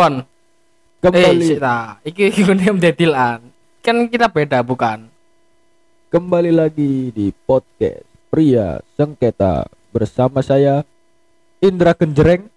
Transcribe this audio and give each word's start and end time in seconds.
Eh, 0.00 0.24
Kembali 1.00 1.44
sik 1.44 1.60
ta. 1.60 2.00
Iki 2.00 2.24
ngene 2.40 2.76
mdedilan. 2.76 3.38
Kan 3.84 4.08
kita 4.08 4.32
beda 4.32 4.64
bukan? 4.64 5.10
kembali 6.10 6.50
lagi 6.50 7.14
di 7.14 7.30
podcast 7.46 8.02
Pria 8.34 8.82
Sengketa 8.98 9.62
bersama 9.94 10.42
saya 10.42 10.82
Indra 11.62 11.94
Genjreng. 11.94 12.50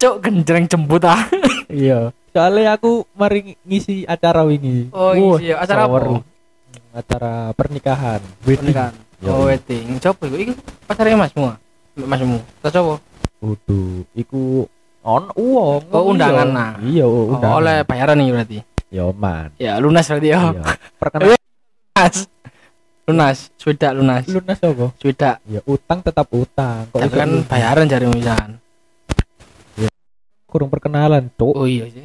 Cuk 0.00 0.24
genjreng 0.24 0.64
jembut 0.64 1.04
ah. 1.04 1.20
Iya. 1.68 2.16
Soalnya 2.32 2.80
aku 2.80 3.04
mari 3.12 3.60
ngisi 3.68 4.08
acara 4.08 4.48
wingi. 4.48 4.88
Oh, 4.88 5.12
Wah, 5.12 5.36
ngisi 5.36 5.52
acara 5.52 5.84
apa? 5.84 6.24
Acara 6.96 7.52
pernikahan. 7.52 8.24
wedding. 8.48 8.72
Pernikahan. 8.72 8.94
Yo. 9.20 9.30
Oh, 9.36 9.44
wedding. 9.44 10.00
Coba 10.00 10.24
iku 10.24 10.36
iku 10.40 10.52
pacarnya 10.88 11.20
Masmu. 11.20 11.44
Mbak 12.00 12.08
Masmu. 12.08 12.38
Tak 12.64 12.70
coba. 12.72 12.94
Waduh, 13.44 14.08
iku 14.16 14.64
on 15.02 15.32
uang. 15.32 15.80
Oh, 15.88 16.10
undangan, 16.10 16.48
nah. 16.48 16.72
Iya, 16.78 17.04
Oh, 17.04 17.32
undangan. 17.32 17.56
oleh 17.58 17.76
bayaran 17.82 18.16
nih 18.16 18.30
berarti. 18.30 18.58
Yo 18.90 19.12
man. 19.12 19.54
Ya, 19.56 19.78
lunas 19.78 20.04
berarti 20.04 20.28
ya. 20.28 20.38
Iya. 20.50 20.62
Perkenalan 20.96 21.38
Lunas. 21.90 22.16
Lunas, 23.06 23.38
sudah 23.56 23.90
lunas. 23.90 24.24
lunas 24.26 24.58
apa? 24.60 24.86
Sudah. 24.96 25.34
Ya 25.44 25.60
utang 25.64 25.98
tetap 25.98 26.30
utang. 26.30 26.86
Kok 26.88 27.00
Tapi 27.00 27.10
kan 27.12 27.28
lunas? 27.28 27.46
bayaran 27.46 27.86
jari 27.86 28.06
misalkan. 28.06 28.58
kurang 30.46 30.66
perkenalan, 30.66 31.30
Cuk. 31.32 31.54
Oh 31.54 31.62
iya 31.62 31.86
sih. 31.86 32.02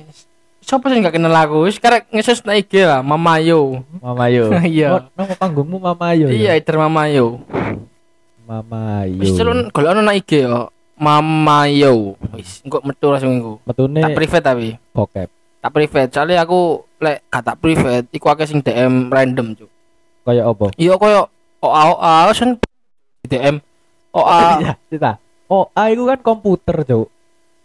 Siapa 0.62 0.86
sih 0.88 0.98
nggak 0.98 1.14
kenal 1.14 1.34
aku? 1.34 1.66
Sekarang 1.70 2.06
ngesus 2.10 2.42
na 2.42 2.54
IG 2.54 2.78
lah, 2.82 3.02
Mamayo. 3.02 3.82
Mamayo. 3.98 4.54
Iya. 4.66 4.90
Oh, 4.92 5.02
nama 5.14 5.34
panggungmu 5.34 5.78
Mamayo. 5.80 6.30
Iya, 6.30 6.54
ya? 6.54 6.62
itu 6.62 6.70
Mamayo. 6.74 7.42
Mamayo. 8.44 9.18
Wis 9.18 9.34
celun 9.34 9.70
kalau 9.70 9.94
ono 9.94 10.02
na 10.02 10.14
IG 10.14 10.46
yo. 10.96 11.02
Mamayo. 11.02 11.94
Wis 12.32 12.62
engko 12.62 12.80
metu 12.82 13.08
langsung 13.10 13.34
iku. 13.34 13.54
Metune 13.64 14.00
Tak 14.00 14.16
private 14.16 14.46
tapi. 14.46 14.70
bokep. 14.92 15.30
Tak 15.60 15.72
private. 15.72 16.10
Soalnya 16.10 16.42
aku 16.42 16.60
lek 16.98 17.26
kata 17.28 17.54
private 17.54 18.08
iku 18.10 18.26
akeh 18.30 18.46
sing 18.46 18.60
DM 18.60 19.10
random, 19.10 19.54
Cuk. 19.54 19.70
Kayak 20.24 20.46
apa? 20.48 20.66
Iya 20.76 20.94
koyo 20.96 21.22
OA 21.60 21.82
OA 21.92 22.14
sen 22.32 22.58
DM 23.24 23.60
OA. 24.12 24.42
Iya, 24.62 24.74
cita. 24.88 25.12
Oh, 25.46 25.70
ah, 25.72 25.88
itu 25.88 26.02
kan 26.04 26.18
komputer, 26.20 26.82
Cuk. 26.82 27.08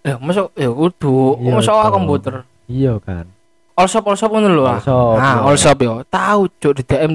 Ya, 0.01 0.17
masuk 0.17 0.53
ya 0.53 0.69
kudu. 0.69 1.41
Iya, 1.41 1.53
Masuk 1.55 1.73
OA 1.73 1.89
komputer. 1.89 2.35
Iya 2.67 2.97
kan. 3.01 3.25
All 3.73 3.89
shop 3.89 4.05
all 4.05 4.17
shop 4.17 4.29
ngono 4.31 4.49
lho. 4.51 4.65
ah. 4.65 4.77
Allshop, 4.77 5.17
Nah, 5.17 5.33
iya. 5.33 5.41
all 5.49 5.57
shop 5.57 5.79
yo. 5.79 5.93
Tahu 6.05 6.41
cuk 6.59 6.73
di 6.77 6.83
DM 6.85 7.13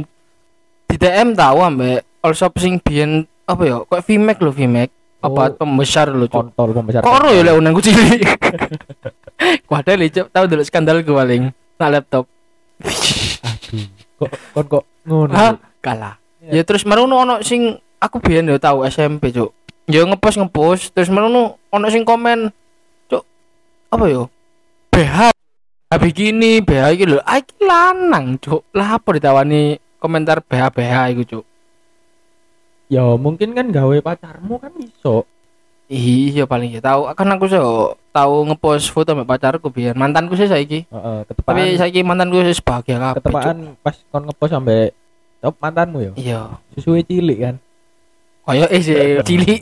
di 0.85 0.95
DM 0.95 1.27
tahu 1.33 1.57
ambek 1.61 2.01
all 2.21 2.33
shop 2.33 2.57
sing 2.57 2.77
biyen 2.77 3.25
apa 3.45 3.61
ya? 3.61 3.75
Kayak 3.85 4.05
VMac 4.05 4.37
lho 4.39 4.51
VMac. 4.51 4.89
Apa 5.23 5.41
Oh. 5.49 5.55
pembesar 5.57 6.11
cuk. 6.11 6.29
Kontol 6.31 6.69
pembesar. 6.75 7.01
Kok 7.01 7.13
ora 7.13 7.29
ya 7.31 7.41
lek 7.41 7.55
unangku 7.57 7.81
cilik. 7.81 8.21
Kuadel 9.69 10.05
cuk, 10.09 10.27
tahu 10.29 10.45
dulu 10.45 10.63
skandal 10.63 11.01
gue 11.01 11.15
paling. 11.15 11.43
Nah 11.79 11.89
laptop. 11.89 12.29
Aduh. 12.83 13.85
Kok 14.21 14.29
kon 14.53 14.65
kok 14.69 14.83
ngono. 15.07 15.33
Kalah. 15.81 16.15
Ya 16.45 16.61
terus 16.61 16.85
marono 16.85 17.17
ono 17.17 17.35
sing 17.41 17.73
aku 17.97 18.21
biyen 18.21 18.45
yo 18.45 18.61
tahu 18.61 18.85
SMP 18.85 19.33
cuk. 19.33 19.49
Ya 19.89 20.01
ngepost 20.05 20.37
ngepost 20.37 20.93
terus 20.93 21.09
marono 21.09 21.57
ono 21.73 21.87
sing 21.89 22.05
komen 22.05 22.53
cuk 23.09 23.23
apa 23.89 24.05
yo? 24.09 24.29
BH 24.93 25.33
BH 25.85 26.01
bikini, 26.01 26.65
BH 26.65 26.97
iki 26.97 27.05
lho, 27.05 27.21
ah 27.21 27.37
iki 27.37 27.53
lanang 27.61 28.41
cuk. 28.41 28.65
Lah 28.73 28.97
apa 28.97 29.09
ditawani 29.13 29.77
komentar 30.01 30.41
BH 30.41 30.63
BH 30.73 30.95
iku 31.13 31.23
cuk. 31.25 31.45
Ya 32.85 33.01
mungkin 33.17 33.53
kan 33.53 33.69
gawe 33.69 33.97
pacarmu 33.99 34.61
kan 34.61 34.73
iso. 34.77 35.25
Iya 35.85 36.49
paling 36.49 36.73
ya 36.73 36.81
tahu 36.81 37.05
kan 37.13 37.29
aku 37.29 37.45
so 37.45 37.61
tahu 38.09 38.49
ngepost 38.49 38.89
foto 38.89 39.13
sama 39.13 39.21
pacarku 39.21 39.69
biar 39.69 39.93
mantanku 39.93 40.33
sih 40.33 40.49
saiki. 40.49 40.89
Heeh, 40.89 41.17
Tapi 41.23 41.29
ketepaan 41.29 41.77
saiki 41.77 42.01
mantanku 42.01 42.41
sih 42.41 42.57
sebahagia 42.57 42.97
kabeh. 42.97 43.13
Cuk. 43.13 43.15
ketepaan 43.21 43.57
pas 43.85 43.95
kon 44.09 44.23
ngepost 44.25 44.51
sampai 44.53 44.89
top 45.41 45.55
mantanmu 45.61 45.97
ya. 46.01 46.11
Iya. 46.17 46.41
Sesuai 46.73 47.05
cilik 47.05 47.37
kan. 47.37 47.55
Kayak 48.45 48.69
eh 48.73 48.81
sih 48.81 48.97
cilik 49.29 49.61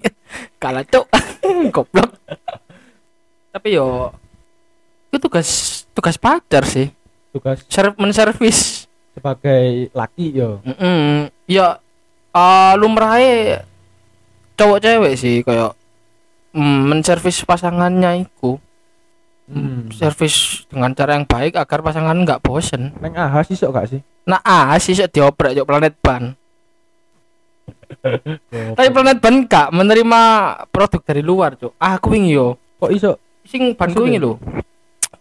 kalah 0.59 0.88
cuk. 0.88 1.11
Goblok. 1.75 2.11
Tapi 3.51 3.67
yo 3.75 4.16
itu 5.11 5.19
tugas 5.19 5.47
tugas 5.91 6.16
pacar 6.16 6.63
sih. 6.63 6.88
Tugas 7.35 7.67
Serv 7.67 8.00
menservis. 8.00 8.88
sebagai 9.13 9.91
laki 9.91 10.34
yo. 10.34 10.63
Mm 10.63 11.29
Ya 11.45 11.82
uh, 12.33 12.73
lumrahe 12.75 13.61
cowok 14.57 14.81
cewek 14.81 15.13
sih 15.17 15.41
kayak 15.41 15.73
mm, 16.53 16.79
menservis 16.89 17.41
pasangannya 17.45 18.27
itu. 18.27 18.57
Hmm. 19.44 19.91
Servis 19.91 20.63
dengan 20.72 20.95
cara 20.95 21.19
yang 21.19 21.27
baik 21.27 21.59
agar 21.59 21.83
pasangan 21.83 22.16
nggak 22.16 22.39
bosen. 22.39 22.95
Neng 23.03 23.13
ahas 23.19 23.51
iso 23.51 23.67
gak 23.75 23.91
sih? 23.91 23.99
Nah, 24.23 24.39
ah 24.39 24.72
sih 24.79 24.95
sik 24.95 25.11
dioprek 25.11 25.51
yuk 25.51 25.67
planet 25.67 25.99
ban. 25.99 26.31
Tapi 28.79 28.89
planet 28.89 29.19
ban 29.19 29.35
gak 29.43 29.67
menerima 29.75 30.22
produk 30.72 31.01
dari 31.03 31.19
luar, 31.19 31.59
Cuk. 31.59 31.75
Ah, 31.75 31.99
aku 31.99 32.16
wingi 32.16 32.39
yo. 32.39 32.55
Kok 32.79 32.91
iso? 32.95 33.19
Sing 33.43 33.75
ban 33.75 33.91
ku 33.91 34.07
lho. 34.07 34.39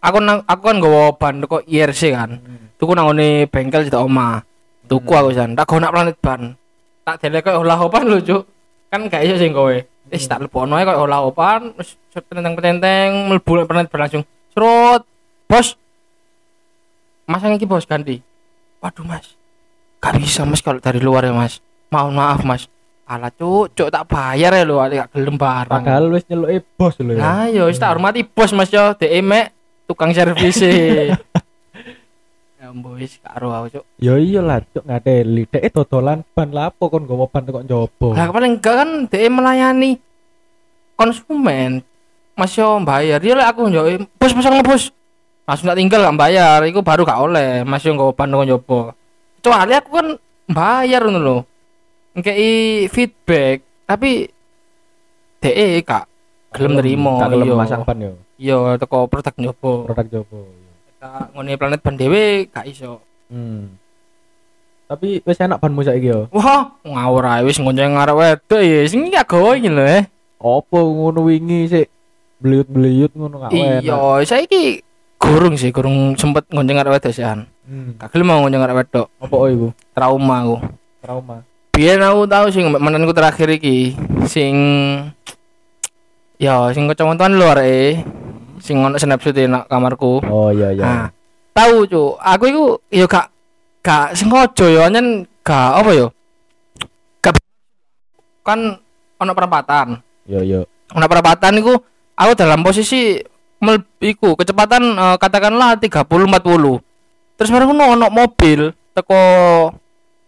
Aku 0.03 0.17
nang 0.23 0.43
aku 0.47 0.61
kan 0.71 0.75
nggawa 0.79 1.15
ban 1.19 1.43
kok 1.43 1.67
IRC 1.67 2.15
kan. 2.15 2.39
Tuku 2.79 2.91
nang 2.95 3.11
ngene 3.11 3.47
bengkel 3.51 3.87
di 3.87 3.91
oma. 3.95 4.39
Tuku 4.87 5.11
Hmm. 5.11 5.19
aku 5.19 5.29
jan. 5.35 5.49
Tak 5.55 5.67
gono 5.67 5.87
planet 5.91 6.17
ban. 6.19 6.55
Tak 7.03 7.19
delek 7.19 7.43
kok 7.43 7.59
olah 7.59 7.79
opan 7.83 8.07
lho, 8.07 8.19
Cuk. 8.23 8.43
Kan 8.87 9.11
gak 9.11 9.27
iso 9.27 9.35
sing 9.35 9.51
kowe. 9.51 9.75
Wis 10.07 10.27
tak 10.27 10.39
lepono 10.43 10.79
ae 10.79 10.87
kok 10.87 10.99
olah 11.03 11.19
opan, 11.27 11.75
wis 11.75 11.99
penteng-penteng 12.11 13.27
mlebu 13.27 13.51
nang 13.59 13.67
planet 13.67 13.87
ban 13.91 13.99
langsung. 14.07 14.23
Serut. 14.55 15.03
Bos. 15.47 15.75
Masang 17.27 17.59
iki 17.59 17.67
bos 17.67 17.83
ganti. 17.83 18.23
Waduh, 18.79 19.03
Mas. 19.03 19.35
Gak 19.99 20.19
bisa, 20.19 20.43
Mas 20.47 20.63
kalau 20.63 20.79
dari 20.79 21.03
luar 21.03 21.27
ya, 21.27 21.35
Mas. 21.35 21.59
Mohon 21.91 22.13
maaf, 22.15 22.41
Mas. 22.47 22.63
Alah, 23.03 23.31
Cuk, 23.35 23.75
Cuk 23.75 23.91
tak 23.91 24.07
bayar 24.07 24.55
ya 24.55 24.63
lho, 24.63 24.79
gak 24.79 25.11
gelem 25.11 25.35
barang. 25.35 25.67
Padahal 25.67 26.07
wis 26.15 26.23
nyeluke 26.31 26.63
bos 26.79 26.95
lho 27.03 27.15
ya. 27.15 27.19
Nah, 27.19 27.45
yo 27.51 27.67
wis 27.67 27.75
tak 27.75 27.91
hormati 27.91 28.23
bos 28.23 28.55
Mas 28.55 28.71
yo, 28.71 28.95
dhek 28.95 29.11
mek 29.19 29.51
tukang 29.83 30.15
servis 30.15 30.63
mbok 32.73 32.97
wis 32.97 33.21
karo 33.21 33.53
aku, 33.53 33.79
Cuk. 33.79 33.85
Ya 34.01 34.13
iyalah 34.17 34.65
cuk 34.65 34.83
ngateli. 34.83 35.43
Dek 35.47 35.71
dodolan 35.71 36.25
ban 36.33 36.49
lapo 36.49 36.89
kon 36.89 37.05
gowo 37.05 37.29
ban 37.29 37.45
kok 37.45 37.63
njobo. 37.63 38.17
Lah 38.17 38.29
paling 38.33 38.57
enggak 38.57 38.75
kan 38.81 38.89
dhek 39.07 39.29
melayani 39.29 40.01
konsumen. 40.97 41.85
Mas 42.33 42.57
yo 42.57 42.81
bayar. 42.81 43.21
Dia 43.21 43.37
lek 43.37 43.47
aku 43.53 43.69
yo 43.69 43.85
bos 44.17 44.33
pasang 44.33 44.59
bos. 44.65 44.89
Langsung 45.43 45.67
tak 45.67 45.75
tinggal 45.75 46.07
gak 46.07 46.15
bayar, 46.15 46.63
iku 46.63 46.79
baru 46.79 47.03
gak 47.03 47.19
oleh. 47.19 47.67
Mas 47.67 47.83
yo 47.83 47.93
nggawa 47.93 48.15
ban 48.15 48.31
kok 48.31 48.47
njobo. 48.47 48.79
Kecuali 49.37 49.73
aku 49.75 49.89
kan 49.91 50.07
bayar 50.49 51.01
ngono 51.03 51.19
lho. 51.19 51.37
Ngkei 52.13 52.87
feedback, 52.87 53.61
tapi 53.85 54.31
dhek 55.43 55.83
gak 55.83 56.05
gelem 56.55 56.79
nerimo. 56.79 57.19
Gak 57.19 57.31
gelem 57.35 57.47
iya. 57.51 57.57
masang 57.59 57.83
ban 57.83 57.97
yo. 57.99 58.13
Iya, 58.39 58.57
teko 58.81 59.05
produk 59.11 59.35
njobo. 59.37 59.71
Produk 59.91 60.07
jobo. 60.09 60.62
Ngene 61.35 61.59
planet 61.59 61.83
ban 61.83 61.99
dhewe 61.99 62.47
gak 62.47 62.67
iso. 62.67 63.03
Hmm. 63.27 63.75
Tapi 64.87 65.19
wis 65.25 65.41
enak 65.41 65.59
banmu 65.59 65.83
saiki 65.83 66.11
yo. 66.11 66.31
Wah, 66.31 66.79
ngawur 66.85 67.25
ae 67.27 67.41
wis 67.43 67.59
ngonceng 67.59 67.97
ngarep 67.97 68.15
wedok 68.15 68.61
ya. 68.61 68.79
Sing 68.87 69.11
gak 69.11 69.27
gawe 69.27 69.57
iki 69.57 69.67
lho 69.67 69.83
eh. 69.83 70.03
Opo 70.43 70.79
ngono 70.79 71.27
wingi 71.27 71.67
sik 71.71 71.87
bliyut-bliyut 72.43 73.11
ngono 73.15 73.47
gak 73.47 73.51
enak. 73.51 73.83
Iya, 73.83 74.23
saiki 74.27 74.83
gurung 75.19 75.55
sih, 75.55 75.71
gurung 75.71 76.15
sempet 76.19 76.47
ngonceng 76.51 76.79
ngarep 76.79 76.99
wedok 76.99 77.13
sih. 77.15 77.23
Hmm. 77.23 77.95
Gak 77.99 78.11
gelem 78.11 78.27
mau 78.31 78.43
ngonceng 78.43 78.61
ngarep 78.63 78.77
wedok. 78.83 79.07
Opo 79.23 79.35
iku? 79.47 79.67
Trauma 79.95 80.35
aku. 80.43 80.57
Trauma. 81.03 81.35
Biyen 81.73 82.05
aku 82.05 82.29
tau 82.29 82.45
sing 82.53 82.69
mantanku 82.69 83.17
terakhir 83.17 83.49
iki 83.49 83.97
sing 84.29 84.53
ya 86.37 86.69
sing 86.69 86.85
kecamatan 86.85 87.33
luar 87.33 87.65
eh 87.65 87.97
sing 88.59 88.81
ono 88.81 88.99
snapshot 88.99 89.37
e 89.37 89.45
nak 89.47 89.69
kamarku. 89.69 90.21
Oh 90.25 90.49
iya 90.53 90.73
iya. 90.73 90.83
Nah, 90.83 91.05
tahu 91.53 91.87
cuk, 91.87 92.19
aku 92.19 92.43
iku 92.49 92.65
ya 92.89 93.05
gak 93.05 93.27
gak 93.85 94.17
sengaja 94.17 94.65
ya 94.67 94.83
nyen 94.89 95.25
gak 95.45 95.71
apa 95.81 95.91
ya? 95.93 96.07
Gak 97.21 97.33
kan 98.45 98.59
ono 99.21 99.31
perempatan. 99.31 100.01
Yo 100.27 100.41
yo. 100.43 100.61
Ono 100.93 101.05
perempatan 101.07 101.57
iku 101.57 101.73
aku 102.13 102.31
dalam 102.37 102.61
posisi 102.61 103.17
mel 103.63 103.79
iku 104.03 104.35
kecepatan 104.35 104.83
eh, 104.93 105.17
katakanlah 105.17 105.79
30 105.79 106.03
40. 106.03 107.39
Terus 107.39 107.49
bareng 107.49 107.69
ngono 107.73 107.85
ono 107.97 108.07
mobil 108.13 108.69
teko 108.93 109.21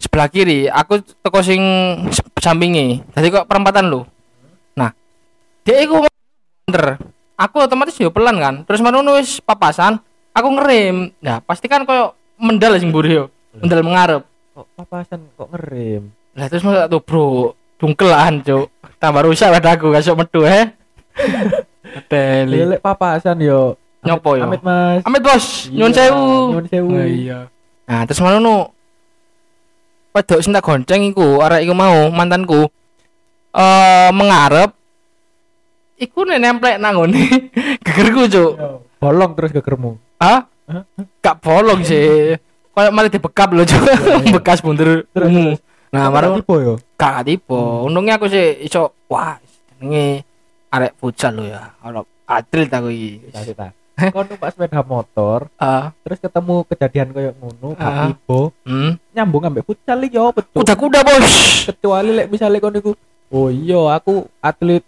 sebelah 0.01 0.27
kiri, 0.27 0.67
aku 0.67 1.01
teko 1.21 1.39
sing 1.45 1.61
sampingi. 2.41 3.01
Jadi 3.13 3.27
kok 3.29 3.47
perempatan 3.47 3.87
lho. 3.89 4.01
Nah, 4.75 4.91
dia 5.63 5.81
iku 5.85 6.03
bener. 6.67 7.14
Aku 7.35 7.59
otomatis 7.59 7.99
yo 7.99 8.11
pelan 8.11 8.39
kan. 8.39 8.55
Terus 8.63 8.79
marono 8.79 9.19
wis 9.19 9.43
papasan, 9.43 9.99
aku 10.31 10.47
ngerem. 10.55 11.11
Nah, 11.19 11.43
pasti 11.43 11.67
kan 11.67 11.83
koyo 11.83 12.15
mendal 12.39 12.79
sing 12.79 12.89
mburi 12.95 13.19
yo. 13.19 13.25
Mendal 13.59 13.83
mengarep. 13.83 14.23
Kok 14.55 14.67
papasan 14.75 15.19
kok 15.35 15.51
ngerem? 15.51 16.11
Lah 16.35 16.47
terus 16.47 16.63
masa 16.63 16.87
tuh 16.87 17.03
bro, 17.03 17.51
dungkelan 17.75 18.39
cuk. 18.39 18.71
Tambah 18.95 19.27
rusak 19.27 19.51
padaku 19.51 19.91
gak 19.91 20.03
sok 20.03 20.23
metu 20.23 20.47
eh. 20.47 20.71
Gadeli. 22.07 22.55
Ya 22.55 22.65
lek 22.75 22.81
papasan 22.83 23.39
yo. 23.43 23.75
Nyopo 24.05 24.37
yo? 24.39 24.45
Amit 24.47 24.61
Mas. 24.63 25.01
Amit 25.03 25.21
bos, 25.25 25.45
Iya, 25.73 25.89
sewu. 25.91 26.53
nyuwun 26.53 26.65
sewu. 26.69 26.89
Oh, 26.93 27.03
iya. 27.03 27.49
Nah, 27.89 28.05
terus 28.05 28.21
malah 28.21 28.39
nu 28.39 28.69
wedok 30.13 30.39
sing 30.39 30.53
tak 30.53 30.63
gonceng 30.63 31.03
iku, 31.03 31.41
arek 31.43 31.65
iku 31.67 31.73
mau 31.75 32.07
mantanku. 32.13 32.69
Eh 33.51 34.09
mengarep 34.13 34.71
iku 35.95 36.23
nek 36.23 36.39
nemplek 36.39 36.75
ngene 36.77 37.21
gegerku, 37.85 38.21
Cuk. 38.27 38.51
Yo, 38.57 38.69
Bolong 38.99 39.31
terus 39.35 39.51
gegermu. 39.51 39.97
Hah? 40.17 40.47
Gak 41.21 41.39
bolong 41.39 41.85
sih. 41.85 42.35
Kayak 42.75 42.91
malah 42.91 43.11
dibekap 43.11 43.49
lho, 43.51 43.63
Cuk. 43.63 43.81
iya. 43.81 44.33
Bekas 44.35 44.59
bundur. 44.59 45.07
Terus, 45.07 45.27
ungu. 45.29 45.53
Nah, 45.93 46.11
marang 46.11 46.41
tipe 46.41 46.55
yo. 46.59 46.75
gak 46.95 47.23
tipe. 47.23 47.55
Untungnya 47.55 48.19
aku 48.19 48.27
sih 48.27 48.63
iso 48.63 48.91
wah 49.07 49.39
jenenge 49.79 50.27
arek 50.67 50.99
futsal 50.99 51.39
lho 51.39 51.47
ya. 51.47 51.71
Ono 51.87 52.03
atlet 52.27 52.67
aku 52.67 52.89
iki. 52.91 53.31
Cita-cita. 53.31 53.67
Kau 53.95 54.27
numpak 54.27 54.51
sepeda 54.51 54.83
motor, 54.83 55.47
Ah, 55.55 55.95
terus 56.03 56.19
ketemu 56.19 56.67
kejadian 56.67 57.15
koyo 57.15 57.31
ngono, 57.39 57.79
Ah. 57.79 58.11
gak 58.11 58.11
tipe, 58.11 58.39
hmm. 58.67 58.91
nyambung 59.15 59.47
ambek 59.47 59.63
futsal 59.63 60.03
iki 60.03 60.19
yo 60.19 60.35
betul. 60.35 60.59
Kuda-kuda, 60.59 60.99
Bos. 60.99 61.31
Kecuali 61.63 62.11
lek 62.11 62.27
misalnya 62.27 62.59
kon 62.59 62.75
niku, 62.75 62.91
oh 63.31 63.47
iya 63.47 63.95
aku 63.95 64.27
atlet 64.43 64.83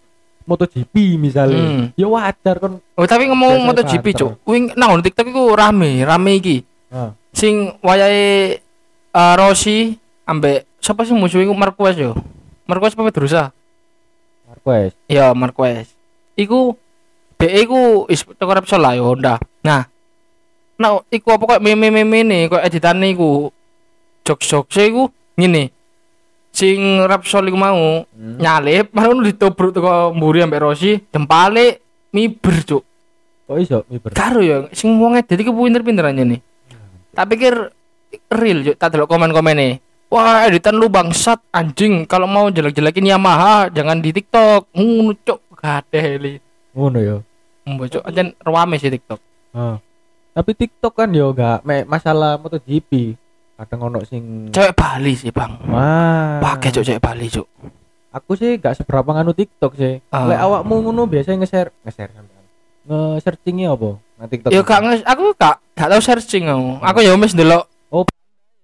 MotoGP 0.47 1.19
misalnya. 1.19 1.59
Hmm. 1.59 1.83
Ya 1.99 2.07
wajar 2.07 2.55
kon. 2.57 2.79
Oh, 2.95 3.03
tapi 3.03 3.27
ngomong 3.27 3.67
MotoGP. 3.67 4.15
Cuk. 4.15 4.31
Wing 4.47 4.71
nang 4.79 5.03
TikTok 5.03 5.27
iku 5.27 5.51
rame, 5.51 6.07
rame 6.07 6.39
iki. 6.39 6.63
Ah. 6.87 7.11
Sing 7.35 7.75
wayahe 7.83 8.57
eh, 9.11 9.33
Rossi 9.35 9.99
ambek 10.23 10.63
siapa 10.79 11.03
sih 11.03 11.11
musuh 11.11 11.43
iku 11.43 11.51
Marquez 11.51 11.99
yo. 11.99 12.15
Marquez 12.63 12.95
apa 12.95 13.11
Pedrosa? 13.11 13.43
Marquez. 14.47 14.95
Iya, 15.11 15.35
Marquez. 15.35 15.91
Iku 16.39 16.79
BE 17.37 17.67
iku 17.67 18.07
is 18.07 18.23
teko 18.23 18.51
Repsol 18.55 18.81
lah 18.81 18.95
yo 18.95 19.03
Honda. 19.11 19.37
Nah, 19.61 19.83
nah 20.79 21.03
iku 21.11 21.35
apa 21.35 21.43
kok 21.43 21.61
meme-meme 21.61 22.23
ne 22.23 22.39
kok 22.47 22.63
editane 22.63 23.11
iku 23.11 23.51
jok-jok 24.23 24.71
iku 24.71 25.03
ngene. 25.35 25.75
Sing 26.57 27.05
Repsol 27.05 27.53
iku 27.53 27.57
mau 27.59 28.01
Hmm. 28.09 28.41
nyalip, 28.41 28.89
baru 28.89 29.21
ditobruk 29.21 29.77
teko 29.77 30.09
mburi 30.09 30.41
ambek 30.41 30.57
Rossi, 30.57 30.97
jempale 31.13 31.85
miber, 32.09 32.65
Cuk. 32.65 32.81
Kok 33.45 33.57
iso 33.61 33.85
miber? 33.85 34.09
Karo 34.09 34.41
ya, 34.41 34.65
sing 34.73 34.97
wong 34.97 35.13
edit 35.13 35.37
iki 35.37 35.53
pinter-pinter 35.53 36.09
aja 36.09 36.23
nih. 36.25 36.41
Tak 37.13 37.29
pikir 37.29 37.53
real, 38.33 38.65
Cuk. 38.65 38.75
tak 38.75 38.89
delok 38.89 39.05
komen-komene. 39.05 39.85
Wah, 40.09 40.49
editan 40.49 40.81
lu 40.81 40.89
bangsat 40.89 41.37
anjing. 41.51 42.09
Kalau 42.09 42.25
mau 42.25 42.49
jelek-jelekin 42.49 43.05
Yamaha, 43.05 43.69
jangan 43.69 44.01
di 44.01 44.09
TikTok. 44.09 44.71
Ngono, 44.73 45.13
Cuk. 45.13 45.39
Gadeli. 45.53 46.41
Ngono 46.73 46.97
yo. 46.97 47.17
Mbok 47.67 47.87
Cuk, 47.91 48.03
ancen 48.07 48.33
rame 48.39 48.79
sih 48.79 48.89
TikTok. 48.89 49.19
Ah. 49.53 49.77
Tapi 50.31 50.51
TikTok 50.55 50.93
kan 50.95 51.09
yo 51.11 51.35
gak 51.35 51.61
masalah 51.85 52.39
MotoGP. 52.39 53.13
Kadang 53.57 53.89
ono 53.89 54.05
sing 54.05 54.53
Cewek 54.53 54.77
Bali 54.77 55.17
sih, 55.17 55.33
Bang. 55.33 55.57
Wah. 55.65 56.37
Pakai 56.37 56.69
Cuk 56.69 56.85
cewek 56.85 57.01
Bali, 57.01 57.25
Cuk. 57.25 57.49
Aku 58.13 58.37
sih 58.37 58.61
gak 58.61 58.77
seberapa 58.77 59.09
nganu 59.17 59.33
TikTok 59.33 59.73
sih. 59.73 59.97
Ah. 60.13 60.29
Lek 60.29 60.39
awakmu 60.41 60.85
ngono 60.85 61.09
biasanya 61.09 61.41
nge-share, 61.41 61.73
nge-share. 61.81 62.13
Nge-searchingnya 62.85 63.73
apa? 63.73 63.97
Nang 64.21 64.27
TikTok. 64.29 64.49
Ya 64.53 64.61
gak 64.61 64.79
aku 65.09 65.23
gak 65.33 65.57
gak 65.73 65.89
tau 65.89 66.01
searching 66.01 66.45
aku. 66.45 66.81
Aku 66.85 66.99
ya 67.01 67.17
wis 67.17 67.33
ndelok 67.33 67.65
Oh. 67.89 68.05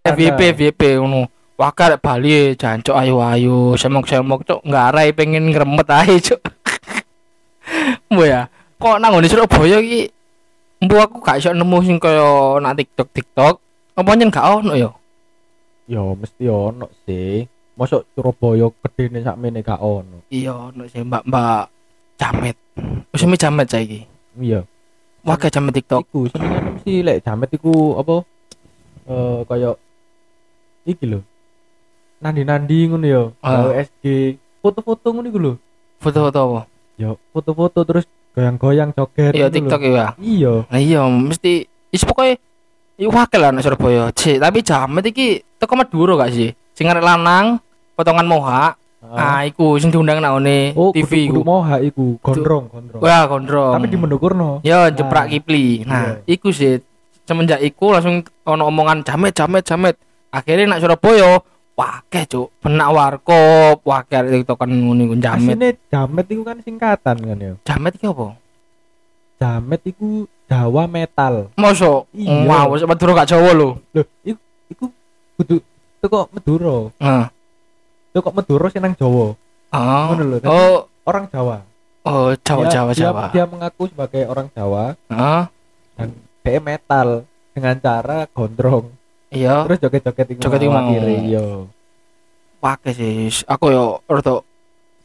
FYP 0.05 0.39
ada. 0.39 0.53
FYP 0.53 0.81
ngono. 1.01 1.25
Wah, 1.57 1.69
karek 1.73 2.01
Bali 2.01 2.57
jancuk 2.57 2.97
ayo-ayo, 2.97 3.77
semok-semok 3.77 4.41
Cuk, 4.45 4.61
ngarai 4.65 5.13
pengen 5.13 5.53
ngremet 5.53 5.89
ae, 5.89 6.17
Cuk. 6.21 6.41
Mbok 8.13 8.25
ya. 8.25 8.49
Kok 8.77 8.97
nang 8.99 9.15
ngene 9.15 9.31
Surabaya 9.31 9.79
iki 9.79 10.11
mbok 10.83 10.99
aku 10.99 11.17
gak 11.23 11.39
iso 11.39 11.55
nemu 11.55 11.77
sing 11.87 11.97
kaya 12.03 12.59
nak 12.59 12.75
TikTok 12.75 13.09
TikTok. 13.15 13.62
Apa 13.93 14.17
nyen 14.17 14.33
gak 14.33 14.49
ono 14.61 14.73
ya? 14.73 14.89
Yo 15.85 16.17
mesti 16.17 16.49
ono 16.49 16.89
sih. 17.05 17.45
Mosok 17.73 18.05
Surabaya 18.13 18.69
gedene 18.81 19.21
sakmene 19.21 19.61
gak 19.61 19.81
ono. 19.81 20.25
Iya, 20.29 20.73
ono 20.73 20.85
sih 20.89 21.01
Mbak-mbak 21.01 21.69
jamet. 22.17 22.57
Wis 23.13 23.23
jamet 23.37 23.67
saiki. 23.69 24.01
Iya. 24.41 24.65
Wah, 25.23 25.37
kayak 25.39 25.55
jamet 25.55 25.73
TikTok. 25.77 26.03
Iku 26.09 26.19
senengane 26.27 26.75
mesti 26.75 26.93
lek 26.99 27.21
jamet 27.23 27.49
iku 27.53 27.95
apa? 28.01 28.15
Eh 29.07 29.39
kaya 29.47 29.71
iki 30.83 31.05
lho. 31.07 31.19
Nandi-nandi 32.19 32.77
ngono 32.89 33.05
yo. 33.07 33.23
Ah. 33.39 33.69
Gawe 33.69 33.73
SG. 33.87 34.35
Foto-foto 34.59 35.13
ngono 35.13 35.27
iku 35.29 35.39
lho. 35.39 35.53
Foto-foto 36.01 36.37
apa? 36.43 36.61
Yo 36.97 37.15
foto-foto 37.31 37.79
terus 37.85 38.05
goyang-goyang 38.33 38.91
joget. 38.97 39.31
Iya. 39.37 39.47
TikTok 39.53 39.81
ya. 39.85 40.17
Iya. 40.17 40.53
Nah 40.67 40.79
iya 40.81 41.01
mesti 41.07 41.69
is 41.93 42.03
pokoknya 42.03 42.41
Iku 42.93 43.09
wakil 43.09 43.39
lah 43.41 43.49
nek 43.49 43.65
Surabaya. 43.65 44.13
Cik, 44.13 44.37
tapi 44.37 44.59
jamet 44.61 45.03
iki 45.09 45.27
teko 45.57 45.73
Madura 45.73 46.13
gak 46.25 46.33
sih? 46.33 46.53
Sing 46.77 46.85
arek 46.85 47.01
lanang 47.01 47.57
potongan 47.97 48.27
moha. 48.29 48.77
Ah, 49.03 49.43
iku 49.43 49.75
sing 49.81 49.91
diundang 49.91 50.23
nang 50.23 50.39
ngene 50.39 50.71
Oh, 50.79 50.95
TV 50.95 51.27
kudu, 51.27 51.41
kudu 51.41 51.41
moha 51.43 51.75
iku, 51.83 52.15
gondrong, 52.23 52.71
gondrong. 52.71 53.01
Wah, 53.03 53.27
gondrong. 53.27 53.73
Tapi 53.75 53.85
di 53.91 53.97
Mendukurno. 53.99 54.49
Ya 54.63 54.87
jeprak 54.87 55.27
Ah. 55.27 55.29
Kipli. 55.29 55.83
Nah, 55.83 56.23
Iya. 56.23 56.39
iku 56.39 56.55
sih 56.55 56.79
semenjak 57.27 57.59
iku 57.59 57.91
langsung 57.91 58.23
ono 58.47 58.63
omongan 58.71 59.03
jamet 59.03 59.35
jamet 59.35 59.67
jamet. 59.67 59.95
Akhirnya 60.31 60.77
nak 60.77 60.81
Surabaya 60.81 61.43
Wake 61.73 62.29
cuk, 62.29 62.53
penak 62.61 62.93
warkop, 62.93 63.81
wake 63.81 64.13
arek 64.13 64.45
TikTokan 64.45 64.69
ngono 64.69 65.17
jamet. 65.17 65.57
Asine 65.57 65.69
jamet 65.89 66.25
iku 66.29 66.41
kan 66.45 66.57
singkatan 66.61 67.17
kan 67.17 67.37
ya. 67.41 67.53
Jamet 67.65 67.97
iki 67.97 68.05
apa? 68.05 68.37
Jamet 69.35 69.81
iku 69.83 70.25
Jawa 70.43 70.83
metal. 70.85 71.49
Mosok 71.55 72.05
Iya. 72.11 72.45
wow, 72.45 72.77
Madura 72.83 73.11
gak 73.17 73.29
Jawa 73.29 73.49
lho. 73.51 73.69
Loh, 73.89 74.05
iku 74.21 74.39
iku 74.67 74.85
kudu 75.35 75.55
teko 75.97 76.29
Madura. 76.29 76.77
Heeh. 76.95 77.25
Teko 78.11 78.29
Madura 78.29 78.67
sing 78.67 78.79
nang 78.79 78.93
Jawa. 78.93 79.33
Oh. 79.73 80.05
Ngono 80.07 80.23
lho, 80.23 80.37
Oh, 80.43 80.77
Orang 81.03 81.25
Jawa. 81.27 81.65
oh 82.03 82.31
Jawa 82.37 82.63
Dia- 82.63 82.71
Jawa 82.71 82.91
dia, 82.91 83.01
Jawa. 83.03 83.23
Dia 83.29 83.45
mengaku 83.45 83.83
sebagai 83.87 84.23
orang 84.25 84.47
Jawa 84.49 84.93
Heeh. 85.07 85.43
dan 85.95 86.07
dia 86.39 86.59
metal 86.59 87.07
dengan 87.51 87.75
cara 87.77 88.17
gondrong. 88.29 88.85
Iya. 89.27 89.65
Terus 89.65 89.79
joget-joget 89.81 90.27
iku. 90.29 90.39
Joget 90.39 90.61
iku 90.61 90.71
mau. 90.71 90.85
akhire, 90.85 91.13
Iya. 91.25 91.45
Pakai 92.59 92.91
sih. 92.93 93.43
Aku 93.43 93.65
yo 93.67 93.83
rada 94.05 94.39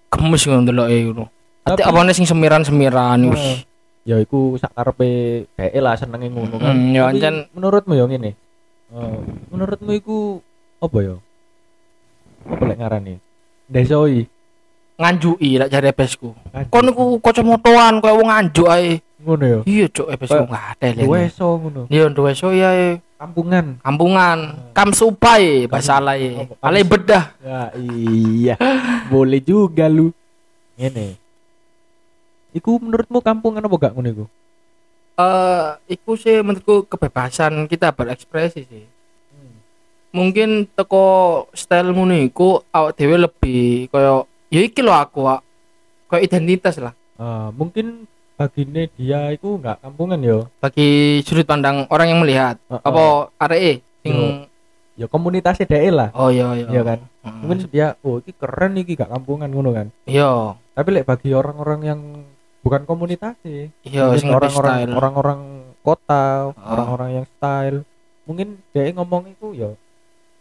gemes 0.08 0.42
ngono 0.42 0.60
ndeloke 0.62 0.96
ngono. 1.02 1.24
Tapi- 1.64 1.82
apane 1.82 2.12
sing 2.12 2.24
semiran-semiran 2.24 3.18
wis. 3.26 3.40
Heeh. 3.40 3.58
Ya 4.08 4.16
iku 4.16 4.56
sak 4.56 4.72
karepe 4.72 5.44
dhek 5.52 5.76
lah 5.84 5.92
senenge 6.00 6.32
ngono 6.32 6.56
kan. 6.56 6.72
Hmm, 6.72 6.96
ya 6.96 7.12
ancen 7.12 7.44
menurutmu 7.52 7.92
ya 7.92 8.08
ngene. 8.08 8.32
Eh, 8.88 9.20
menurutmu 9.52 9.92
iku 9.92 10.40
apa 10.80 10.98
ya? 11.04 11.16
Apa 12.48 12.62
lek 12.64 12.78
ngarani? 12.80 13.14
Desoi. 13.68 14.24
nganjuki 14.98 15.60
lek 15.60 15.70
jare 15.70 15.92
besku. 15.92 16.32
Kon 16.72 16.88
niku 16.88 17.20
kacamataan 17.22 18.02
koyo 18.02 18.18
wong 18.18 18.28
nganjuk 18.32 18.66
ae. 18.66 18.98
ngono 19.18 19.44
ya. 19.44 19.60
Iya, 19.66 19.86
Cuk, 19.90 20.08
ebesku 20.14 20.34
Kayak 20.34 20.46
enggak 20.46 20.66
ada 20.72 20.88
lho. 20.94 21.02
Weso 21.10 21.48
ngono. 21.58 21.80
Iya, 21.90 22.04
duwe 22.08 22.32
so 22.32 22.48
ya 22.54 22.70
eh. 22.72 22.94
Kampungan. 23.18 23.82
kampungan. 23.82 24.38
Kam 24.70 24.94
supai 24.94 25.66
bahasa 25.66 25.98
alay. 25.98 26.38
Apa? 26.38 26.54
Alay 26.62 26.86
bedah. 26.86 27.34
Ya 27.42 27.74
iya. 27.74 28.54
Boleh 29.10 29.42
juga 29.42 29.90
lu. 29.90 30.14
Ngene. 30.78 31.18
Iku 32.58 32.82
menurutmu 32.82 33.22
kampungan 33.22 33.62
apa 33.62 33.74
gak 33.78 33.94
ngono 33.94 34.08
iku? 34.10 34.24
Eh, 35.18 35.66
iku 35.94 36.14
sih 36.14 36.42
menurutku 36.42 36.86
kebebasan 36.86 37.66
kita 37.66 37.90
berekspresi 37.90 38.62
sih. 38.62 38.84
Mungkin 40.08 40.66
teko 40.72 41.04
style 41.52 41.92
ngono 41.92 42.16
iku 42.16 42.64
awak 42.70 42.96
dhewe 42.96 43.16
lebih 43.20 43.86
koyo 43.88 44.24
ya 44.48 44.64
iki 44.64 44.80
lho 44.80 44.90
aku 44.90 45.20
Wak. 45.22 45.44
koyo 46.08 46.24
identitas 46.24 46.80
lah 46.80 46.96
Ah, 47.20 47.52
mungkin 47.52 48.08
bagine 48.32 48.88
dia 48.94 49.28
itu 49.28 49.58
enggak 49.58 49.82
kampungan 49.82 50.16
yo. 50.22 50.46
bagi 50.62 51.20
sudut 51.20 51.44
pandang 51.44 51.84
orang 51.90 52.08
yang 52.08 52.20
melihat. 52.22 52.56
Heeh. 52.70 52.80
Apa 52.80 53.02
areke 53.36 53.72
sing 54.00 54.14
Ya 54.98 55.06
komunitasnya 55.06 55.62
dhek 55.62 55.94
lah. 55.94 56.10
Oh 56.10 56.26
iya 56.26 56.58
iya. 56.58 56.66
Iya 56.74 56.82
kan? 56.82 56.98
Heeh. 57.22 57.38
Mungkin 57.38 57.58
dia 57.70 57.94
oh 58.02 58.18
iki 58.18 58.34
keren 58.34 58.74
iki 58.74 58.98
gak 58.98 59.10
kampungan 59.10 59.46
ngono 59.46 59.70
kan. 59.70 59.86
Iya. 60.06 60.58
Tapi 60.74 60.88
lek 60.90 61.06
bagi 61.06 61.30
orang-orang 61.30 61.80
yang 61.84 62.00
bukan 62.60 62.82
komunitas 62.84 63.34
sih. 63.40 63.70
Iya 63.82 64.10
Mungkin 64.10 64.18
sing 64.18 64.28
lebih 64.30 64.52
orang-orang 64.52 64.88
orang-orang 64.92 65.40
kota, 65.80 66.52
Ah. 66.52 66.68
orang-orang 66.74 67.10
yang 67.22 67.26
style. 67.28 67.78
Mungkin 68.24 68.48
dia 68.70 68.92
ngomong 68.92 69.30
itu 69.30 69.56
ya 69.56 69.70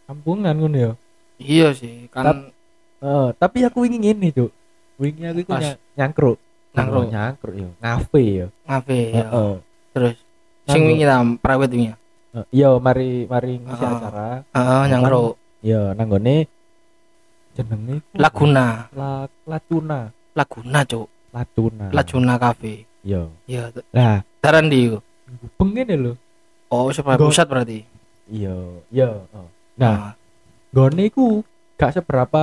kampungan 0.04 0.54
ngono 0.54 0.76
ya. 0.76 0.92
Iya 1.38 1.68
sih, 1.72 2.10
kan 2.10 2.50
Eh, 2.98 3.28
tapi 3.38 3.62
aku 3.62 3.86
ingin 3.86 4.02
ini, 4.18 4.34
Cuk. 4.34 4.50
Wingi 4.98 5.22
aku 5.22 5.46
ny- 5.54 5.78
nyangkruk. 5.94 6.34
Nyangkruk. 6.74 6.98
Oh, 6.98 7.06
nyangkruk 7.06 7.54
yo. 7.54 7.68
Ngafe 7.78 8.22
yo. 8.26 8.46
ngafe 8.66 8.98
ya. 9.14 9.22
Heeh. 9.22 9.52
Terus 9.94 10.14
sing 10.66 10.82
wingi 10.82 11.06
ta 11.06 11.22
private 11.38 11.70
wingi. 11.70 11.94
Eh, 12.34 12.44
Iya, 12.50 12.74
mari 12.82 13.22
mari 13.24 13.62
ngisi 13.62 13.84
Ah. 13.86 13.90
acara. 13.94 14.28
Heeh, 14.50 14.82
nyangkruk. 14.90 15.32
Iya, 15.62 15.94
nanggone 15.94 16.50
jenenge 17.54 17.96
Laguna, 18.14 18.90
La 18.94 19.10
Lacuna. 19.46 20.10
Laguna, 20.34 20.80
Cuk. 20.82 21.06
Lacuna. 21.38 21.86
Laguna 21.90 22.34
Cafe. 22.36 22.82
Iya. 23.00 23.30
Iya, 23.46 23.70
Lah, 23.90 24.20
daran 24.38 24.66
di. 24.66 24.90
iku? 24.90 24.98
ngene 25.60 25.94
lho. 25.94 26.12
Oh, 26.68 26.90
sebelah 26.90 27.14
Nggo- 27.14 27.30
pusat 27.30 27.46
berarti. 27.46 27.86
Iya, 28.26 28.54
iya. 28.90 29.08
oh. 29.30 29.48
Nah, 29.78 30.12
Ah. 30.12 30.12
gone 30.68 30.98
iku 31.00 31.40
gak 31.78 31.94
seberapa 31.94 32.42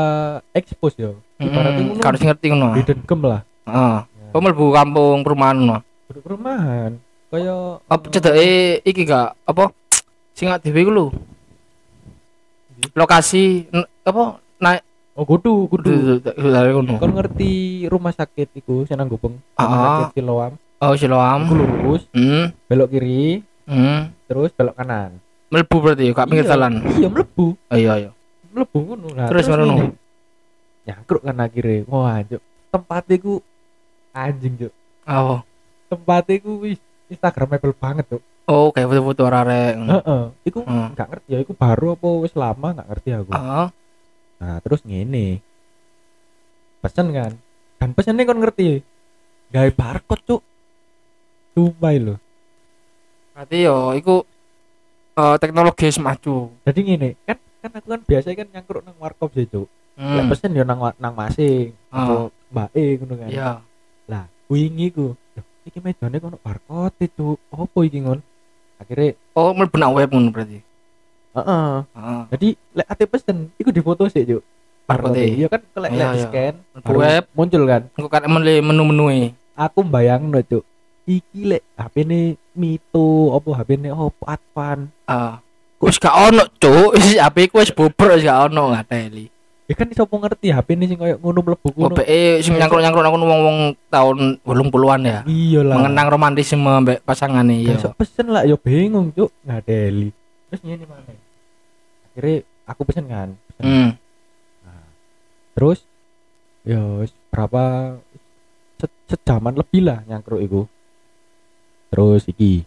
expose 0.50 0.96
yo. 0.98 1.12
Ibaratnya 1.36 2.00
Mm, 2.00 2.16
sing 2.16 2.28
ngerti 2.32 2.46
ngono. 2.48 2.68
Hidden 2.74 3.00
gem 3.04 3.22
lah. 3.22 3.42
Heeh. 3.68 3.98
Kok 4.32 4.42
mlebu 4.42 4.66
kampung 4.72 5.20
perumahan 5.22 5.56
ngono. 5.58 5.78
Perumahan. 6.08 6.92
Kaya 7.28 7.84
Apa 7.84 8.06
cedeke 8.08 8.48
iki 8.82 9.04
gak 9.04 9.36
apa 9.44 9.70
sing 10.32 10.48
dhewe 10.48 10.80
iku 10.80 10.92
lho. 10.92 11.06
Lokasi 12.94 13.68
apa 14.04 14.24
naik 14.58 14.82
Oh, 15.16 15.24
kudu, 15.24 15.72
kudu. 15.72 16.20
kudu 16.20 16.50
dari 16.52 16.76
ngono. 16.76 17.00
Kon 17.00 17.16
ngerti 17.16 17.52
rumah 17.88 18.12
sakit 18.12 18.52
iku 18.54 18.84
sing 18.84 19.00
nang 19.00 19.08
Gubeng. 19.08 19.40
Rumah 19.56 19.64
Ah. 19.72 19.88
sakit 20.04 20.20
Siloam. 20.20 20.54
Oh, 20.76 20.94
Siloam. 20.94 21.40
Iku 21.42 21.56
lurus, 21.56 22.04
Hmm. 22.12 22.52
belok 22.68 22.92
kiri, 22.92 23.40
Hmm. 23.64 24.12
terus 24.28 24.52
belok 24.52 24.76
kanan. 24.76 25.24
Mlebu 25.48 25.76
berarti 25.80 26.12
gak 26.12 26.28
pinggir 26.28 26.44
Iya, 26.44 26.52
jalan. 26.52 26.74
Iya, 27.00 27.08
mlebu. 27.08 27.46
Oh 27.56 27.78
iya 27.78 27.94
iya. 27.96 28.12
Mlebu 28.52 28.78
ngono. 28.82 29.08
Nah, 29.16 29.28
Terus 29.32 29.48
ngono. 29.48 29.96
Nyangkruk 30.84 31.22
kan 31.24 31.38
akhirnya. 31.40 31.88
Wah, 31.88 32.20
Cuk. 32.22 32.42
Tempat 32.70 33.04
iku 33.10 33.34
anjing, 34.12 34.54
Cuk. 34.60 34.74
Oh. 35.06 35.40
Tempat 35.88 36.28
iku 36.30 36.60
wis 36.60 36.78
Instagramable 37.08 37.72
banget, 37.72 38.04
Cuk. 38.10 38.22
Oh, 38.46 38.70
kayak 38.70 38.92
foto-foto 38.92 39.26
ngono. 39.26 39.96
Heeh. 39.96 40.24
Iku 40.44 40.60
Hmm. 40.62 40.92
nggak 40.92 41.08
ngerti 41.08 41.30
ya, 41.32 41.40
iku 41.40 41.54
baru 41.56 41.96
apa 41.96 42.08
wis 42.20 42.36
lama 42.36 42.68
nggak 42.76 42.88
ngerti 42.92 43.10
aku. 43.16 43.32
Ah. 43.32 43.72
Nah, 44.36 44.60
terus 44.60 44.84
ngene. 44.84 45.40
Pesen 46.80 47.10
kan. 47.12 47.32
Dan 47.76 47.90
pesennya 47.92 48.24
kon 48.24 48.40
ngerti. 48.40 48.84
Gawe 49.50 49.70
barcode, 49.72 50.24
Cuk. 50.26 50.42
Sumpah 51.54 51.96
lho. 51.96 52.16
Berarti 53.32 53.58
yo 53.64 53.92
iku 53.94 54.24
eh, 55.16 55.36
teknologi 55.40 55.88
wis 55.88 56.00
maju. 56.00 56.52
Jadi 56.64 56.80
ngene, 56.82 57.10
kan 57.24 57.38
kan 57.62 57.72
aku 57.74 57.88
kan 57.88 58.02
biasa 58.04 58.28
kan 58.32 58.48
nyangkruk 58.52 58.84
nang 58.84 58.96
warkop 59.00 59.32
sih, 59.32 59.48
Cuk. 59.48 59.68
Lek 59.96 60.24
Hmm. 60.24 60.28
pesen 60.28 60.52
yo 60.52 60.68
nang 60.68 60.84
nang 61.00 61.14
masing 61.16 61.72
Ah. 61.88 62.04
atau 62.04 62.20
mbake 62.52 63.00
ngono 63.00 63.14
kan. 63.16 63.30
Iya. 63.32 63.52
Lah, 64.12 64.28
wingi 64.48 64.92
ku. 64.92 65.16
Loh, 65.16 65.46
iki 65.64 65.80
mejane 65.80 66.20
kono 66.20 66.36
barcode, 66.36 67.08
Cuk. 67.08 67.40
Opo 67.48 67.80
iki 67.82 68.04
ngon? 68.04 68.20
Akhirnya, 68.76 69.16
Oh, 69.32 69.56
mlebu 69.56 69.80
nang 69.80 69.96
web 69.96 70.12
ngono 70.12 70.32
berarti. 70.32 70.60
Heeh. 71.36 71.72
Heeh. 71.96 72.22
Jadi 72.32 72.48
lek 72.76 72.88
ate 72.88 73.04
pesen, 73.06 73.38
iku 73.60 73.70
difoto 73.76 74.08
sih, 74.08 74.24
Cuk. 74.24 74.44
Barcode. 74.86 75.18
Iya 75.18 75.48
kan 75.50 75.62
Iya, 75.66 75.80
lek 75.82 75.92
iya. 75.92 76.08
scan, 76.22 76.54
Mlebu 76.62 76.86
baru 76.86 76.98
web. 77.02 77.24
muncul 77.34 77.62
kan. 77.66 77.82
Engko 77.98 78.10
kan 78.10 78.24
menu-menu. 78.30 79.06
Aku 79.58 79.80
bayangno, 79.82 80.40
Cuk. 80.46 80.64
Iki 81.06 81.40
lek 81.46 81.62
HP 81.78 81.96
ne 82.06 82.22
Mito, 82.56 83.30
opo 83.34 83.54
HP 83.54 83.78
ne 83.78 83.90
opo 83.94 84.24
Advan. 84.26 84.90
Ah. 85.06 85.42
Kok 85.78 85.86
wis 85.92 86.00
gak 86.00 86.16
ono, 86.16 86.44
Cuk. 86.58 86.94
Wis 86.98 87.20
HP 87.20 87.52
ku 87.52 87.60
wis 87.62 87.74
bobrok 87.74 88.18
wis 88.18 88.26
gak 88.26 88.50
ono 88.50 88.74
ngateli. 88.74 89.26
Ya 89.66 89.74
kan 89.74 89.90
iso 89.90 90.06
ngerti 90.06 90.54
HP 90.54 90.78
ne 90.78 90.86
sing 90.86 90.98
koyo 91.02 91.18
ngono 91.18 91.42
mlebu 91.42 91.68
ngono. 91.74 91.98
BE 91.98 92.46
sing 92.46 92.54
nyangkruk-nyangkruk 92.54 93.02
nang 93.02 93.14
kono 93.18 93.26
wong-wong 93.26 93.58
tahun 93.90 94.18
80-an 94.46 95.02
ya. 95.02 95.20
Iya 95.26 95.60
lah. 95.66 95.76
Mengenang 95.82 96.08
romantisme 96.14 96.70
mbek 96.86 97.02
pasangane 97.02 97.66
iya. 97.66 97.74
iso 97.74 97.90
pesen 97.98 98.30
lah, 98.30 98.46
yo 98.46 98.62
bingung, 98.62 99.10
Cuk. 99.10 99.34
Ngadeli. 99.42 100.14
Terus 100.54 100.62
ngene 100.62 100.86
mana? 100.86 101.25
Akhirnya 102.16 102.36
aku 102.64 102.82
pesen 102.88 103.06
kan. 103.06 103.30
Pesen. 103.52 103.64
Hmm. 103.68 103.90
Terus 105.56 105.84
ya 106.64 106.80
berapa 107.30 107.96
se- 108.80 109.04
sejaman 109.08 109.56
lebih 109.56 109.84
lah 109.84 110.00
nyangkruk 110.08 110.40
iku. 110.40 110.62
Terus 111.92 112.28
iki 112.28 112.64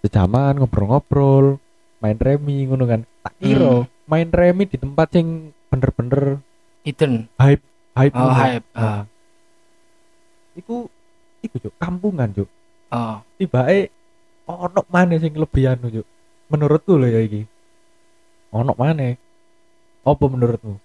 sejaman 0.00 0.60
ngobrol-ngobrol, 0.60 1.60
main 2.00 2.16
remi 2.16 2.64
ngono 2.64 2.84
kan. 2.84 3.00
Tak 3.24 3.34
kira 3.36 3.84
main 4.04 4.28
remi 4.28 4.64
di 4.64 4.76
tempat 4.76 5.12
sing 5.12 5.52
bener-bener 5.72 6.40
Iden. 6.84 7.28
hype 7.40 7.64
hype. 7.96 8.12
Oh, 8.12 8.32
hype. 8.32 8.64
Nah, 8.72 8.84
Ah. 8.84 9.02
iku 10.52 10.88
iku 11.40 11.56
Cuk, 11.60 11.74
kampungan, 11.80 12.28
Cuk. 12.32 12.48
Oh. 12.92 13.24
Tibake 13.36 13.88
ono 14.44 14.80
mana 14.92 15.16
sing 15.16 15.32
lebih 15.32 15.72
anu, 15.72 15.88
Cuk. 15.88 16.06
Menurutku 16.52 17.00
lho 17.00 17.08
ya 17.08 17.20
iki. 17.24 17.48
Ono 18.54 18.72
mana? 18.78 19.18
Apa 20.06 20.24
menurutmu? 20.30 20.78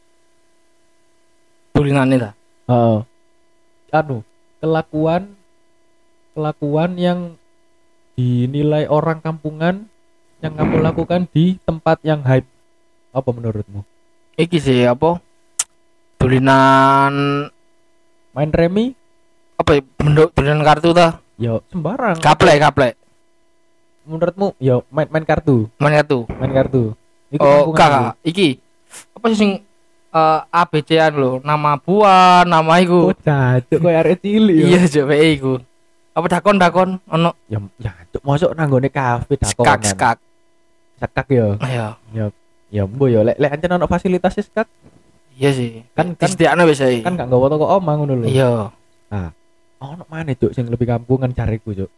Tulinane 1.71 2.15
ta. 2.17 2.31
Heeh. 2.69 2.99
anu 3.89 4.21
kelakuan 4.61 5.33
kelakuan 6.37 6.93
yang 6.93 7.19
dinilai 8.13 8.85
orang 8.85 9.17
kampungan 9.17 9.89
yang 10.45 10.53
kamu 10.53 10.77
lakukan 10.85 11.25
di 11.33 11.57
tempat 11.65 11.97
yang 12.05 12.21
hype 12.21 12.45
apa 13.09 13.29
menurutmu 13.33 13.81
Iki 14.37 14.57
sih 14.61 14.85
apa? 14.85 15.17
Tulinan 16.21 17.49
main 18.31 18.51
remi 18.53 18.93
apa 19.57 19.73
ya? 19.73 19.81
Tulinan 20.37 20.61
kartu 20.61 20.93
ta? 20.93 21.17
yo 21.39 21.65
sembarang 21.73 22.21
Gaplek, 22.21 22.61
gaplek. 22.61 22.93
menurutmu 24.05 24.53
yo 24.61 24.85
main 24.93 25.09
main 25.09 25.25
kartu 25.25 25.65
Main 25.81 25.97
kartu. 25.97 26.29
main 26.37 26.53
kartu 26.53 26.93
Iku 27.29 27.45
Oh, 27.45 27.69
kakak, 27.71 28.17
iki. 28.21 28.57
Apa 29.13 29.25
sih 29.29 29.37
sing 29.37 29.51
eh 30.09 30.39
ABC-an 30.49 31.13
lho, 31.13 31.31
nama 31.39 31.77
buah, 31.77 32.41
nama 32.43 32.73
iku. 32.79 33.13
oh 33.13 33.15
koyo 33.71 33.93
arek 33.95 34.17
cilik 34.19 34.55
yo 34.55 34.65
Iya, 34.67 34.81
coba 34.89 35.13
iku. 35.15 35.53
Apa 36.09 36.25
dakon-dakon 36.27 36.89
ono 37.05 37.31
ya 37.45 37.61
ya 37.77 37.93
cuk 38.09 38.25
masuk 38.25 38.51
nanggone 38.51 38.89
kafe 38.89 39.37
skak 39.37 39.53
dakonan 39.55 39.81
skak. 39.85 40.17
sekak 40.97 41.27
yo 41.29 41.47
Iya. 41.61 41.95
ya 42.67 42.83
mbo 42.83 43.05
yo 43.05 43.21
lek 43.21 43.37
lek 43.37 43.53
ancen 43.53 43.71
ono 43.71 43.85
fasilitas 43.85 44.33
sekak 44.35 44.65
Iya 45.37 45.49
sih. 45.53 45.85
Kan- 45.93 46.11
Kan 46.11 46.17
kan- 46.17 46.27
disediakno 46.27 46.65
wis 46.65 46.81
ae. 46.81 46.99
kan 46.99 47.13
gak 47.13 47.29
nggawa 47.29 47.47
toko 47.47 47.65
omah 47.71 47.93
ngono 47.95 48.13
lho 48.19 48.25
Iya. 48.25 48.73
ono 49.79 50.03
mana 50.05 50.33
cuk 50.33 50.51
sing 50.51 50.65
lebih 50.67 50.89
kampungan 50.89 51.29
cariku 51.31 51.71
cuk 51.71 51.91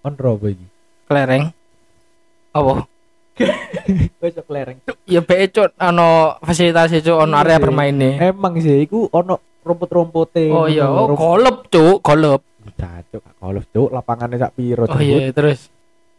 on 0.00 0.14
apa 0.14 0.46
iki 0.46 0.66
Kelereng. 1.04 1.50
Apa? 2.54 2.86
wis 4.20 4.32
sok 4.32 4.48
lereng 4.48 4.78
cuk 4.80 4.96
Ya 5.04 5.20
be 5.20 5.34
cuk 5.46 5.72
ono 5.74 6.08
fasilitas 6.38 6.92
cuk 6.94 7.16
ono 7.18 7.34
Iya 7.34 7.42
area 7.42 7.58
bermainnya. 7.58 8.30
emang 8.30 8.56
sih 8.56 8.80
iku 8.80 9.08
ono 9.08 9.36
rumput-rumputé 9.60 10.48
Oh 10.48 10.64
iya, 10.64 10.84
oh 10.84 11.10
golep 11.10 11.68
cuk, 11.68 12.00
golep. 12.00 12.40
cuk 13.06 13.22
golf 13.36 13.64
cuk 13.68 13.88
lapangannya 13.90 14.36
sak 14.36 14.52
piro 14.52 14.84
Oh 14.84 14.98
iya, 14.98 15.30
terus 15.30 15.68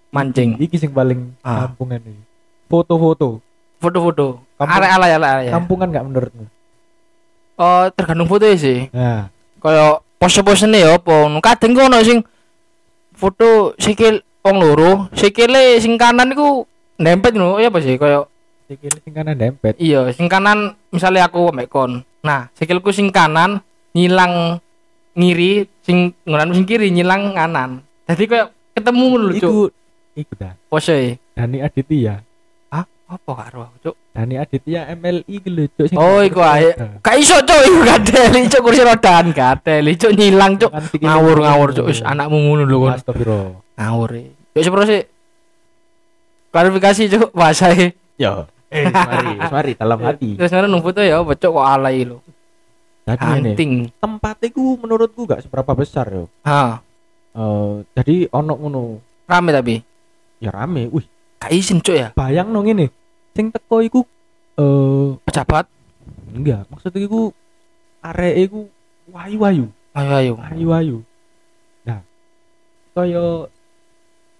mancing. 0.10 0.58
iki 0.58 0.76
sing 0.76 0.90
paling 0.90 1.34
Ah. 1.40 1.66
kampungan 1.66 2.02
iki 2.02 2.22
foto-foto 2.68 3.40
Foto-foto. 3.78 4.38
Area 4.56 4.94
ala 4.94 5.08
ala 5.10 5.30
ya. 5.42 5.52
kampungan 5.52 5.90
gak 5.90 6.06
menurutmu 6.06 6.46
Oh, 7.56 7.90
tergantung 7.92 8.26
foto 8.26 8.46
sih. 8.52 8.90
nah 8.90 9.30
Kayak 9.58 10.02
pose-posene 10.18 10.78
ya 10.80 10.98
apa. 10.98 11.14
ngono. 11.24 11.38
Kadang 11.40 11.78
ono 11.80 11.98
sing 12.02 12.22
foto 13.12 13.74
sikil 13.76 14.18
wong 14.42 14.58
loro, 14.58 14.92
sikile 15.12 15.78
sing 15.78 15.94
kanan 15.96 16.30
iku 16.30 16.66
nempet 17.02 17.34
ngono 17.34 17.58
ya 17.58 17.74
apa 17.74 17.82
sih 17.82 17.98
kayak 17.98 18.30
sikil 18.70 18.94
sing 19.04 19.12
kanan 19.12 19.36
dempet 19.36 19.74
iya 19.82 20.08
sing 20.14 20.30
kanan 20.30 20.78
misalnya 20.94 21.28
aku 21.28 21.50
ambek 21.52 21.68
kon. 21.68 22.06
Nah, 22.22 22.54
sikilku 22.54 22.94
sing 22.94 23.10
kanan 23.10 23.60
nyilang 23.92 24.62
ngiri, 25.12 25.66
sing 25.82 26.14
ngono 26.24 26.54
sing 26.54 26.64
kiri 26.64 26.94
nyilang 26.94 27.34
kanan. 27.34 27.82
Jadi 28.08 28.24
kayak 28.30 28.48
ketemu 28.72 29.08
lho, 29.18 29.32
Cuk. 29.36 29.42
iku 29.42 29.62
iku 30.16 30.34
dah 30.38 30.54
Pose. 30.70 31.18
Dani 31.36 31.60
Aditya 31.60 32.22
Ah, 32.72 32.86
apa 32.88 33.32
karo 33.36 33.68
aku, 33.68 33.78
Cuk? 33.90 33.96
Dani 34.14 34.36
Aditya 34.40 34.88
MLI 34.96 35.24
iki 35.28 35.50
lho 35.52 35.64
cuk 35.68 35.86
sing 35.92 35.98
Oh, 36.00 36.22
iku 36.24 36.40
ae. 36.40 36.72
Gak 37.02 37.16
iso, 37.20 37.36
Cuk, 37.44 37.60
iku 37.68 37.80
gadeli, 37.84 38.48
Cuk, 38.48 38.62
kursi 38.64 38.84
rodaan 38.86 39.36
gadeli, 39.36 39.92
Cuk, 40.00 40.12
nyilang, 40.16 40.56
Cuk. 40.56 40.72
Ngawur 41.02 41.38
ngawur, 41.44 41.70
Cuk. 41.76 41.86
Wis 41.92 42.00
anakmu 42.06 42.38
ngono 42.40 42.64
lho 42.64 42.78
kon. 42.88 42.94
Astagfirullah 42.96 43.60
ngawur 43.76 44.10
e. 44.16 44.24
Yuk 44.56 44.64
sepro 44.64 44.84
sih. 44.86 45.02
Klarifikasi 46.52 47.02
cuk. 47.10 47.30
Bahasa 47.32 47.72
e. 47.72 47.96
yo 48.16 48.46
eh 48.68 48.88
mari. 48.88 49.36
Mari 49.54 49.72
dalam 49.74 50.00
hati. 50.00 50.36
Terus 50.36 50.52
ngono 50.52 50.68
nung 50.68 50.80
foto 50.80 51.00
ya 51.00 51.20
becok 51.20 51.52
kok 51.54 51.66
alay 51.66 52.04
lo. 52.04 52.20
jadi 53.02 53.42
ini 53.42 53.52
Anting. 53.52 53.72
tempat 53.98 54.38
itu 54.42 54.78
menurutku 54.78 55.26
gak 55.26 55.42
seberapa 55.42 55.74
besar 55.74 56.06
yo 56.08 56.30
Ha, 56.46 56.80
Eh, 57.32 57.72
jadi 57.94 58.28
ono 58.30 58.54
ngono. 58.54 58.82
Rame 59.26 59.50
tapi. 59.52 59.76
ya 60.38 60.52
rame. 60.52 60.88
Wih. 60.88 61.04
Gak 61.38 61.52
izin 61.52 61.80
cuk 61.80 61.96
ya. 61.96 62.08
bayang 62.12 62.48
nong 62.48 62.68
ini. 62.68 62.88
Sing 63.32 63.48
teko 63.50 63.80
iku 63.80 64.04
eh 64.56 65.16
Pejabat. 65.24 65.66
enggak. 66.30 66.68
Maksudnya 66.68 67.00
iku 67.02 67.32
arek 68.02 68.36
iku 68.46 68.60
wayu-wayu. 69.10 69.66
Ayo 69.92 70.12
ayo. 70.14 70.34
wayu-wayu. 70.38 70.98
Nah. 71.84 72.00
Kaya 72.92 73.48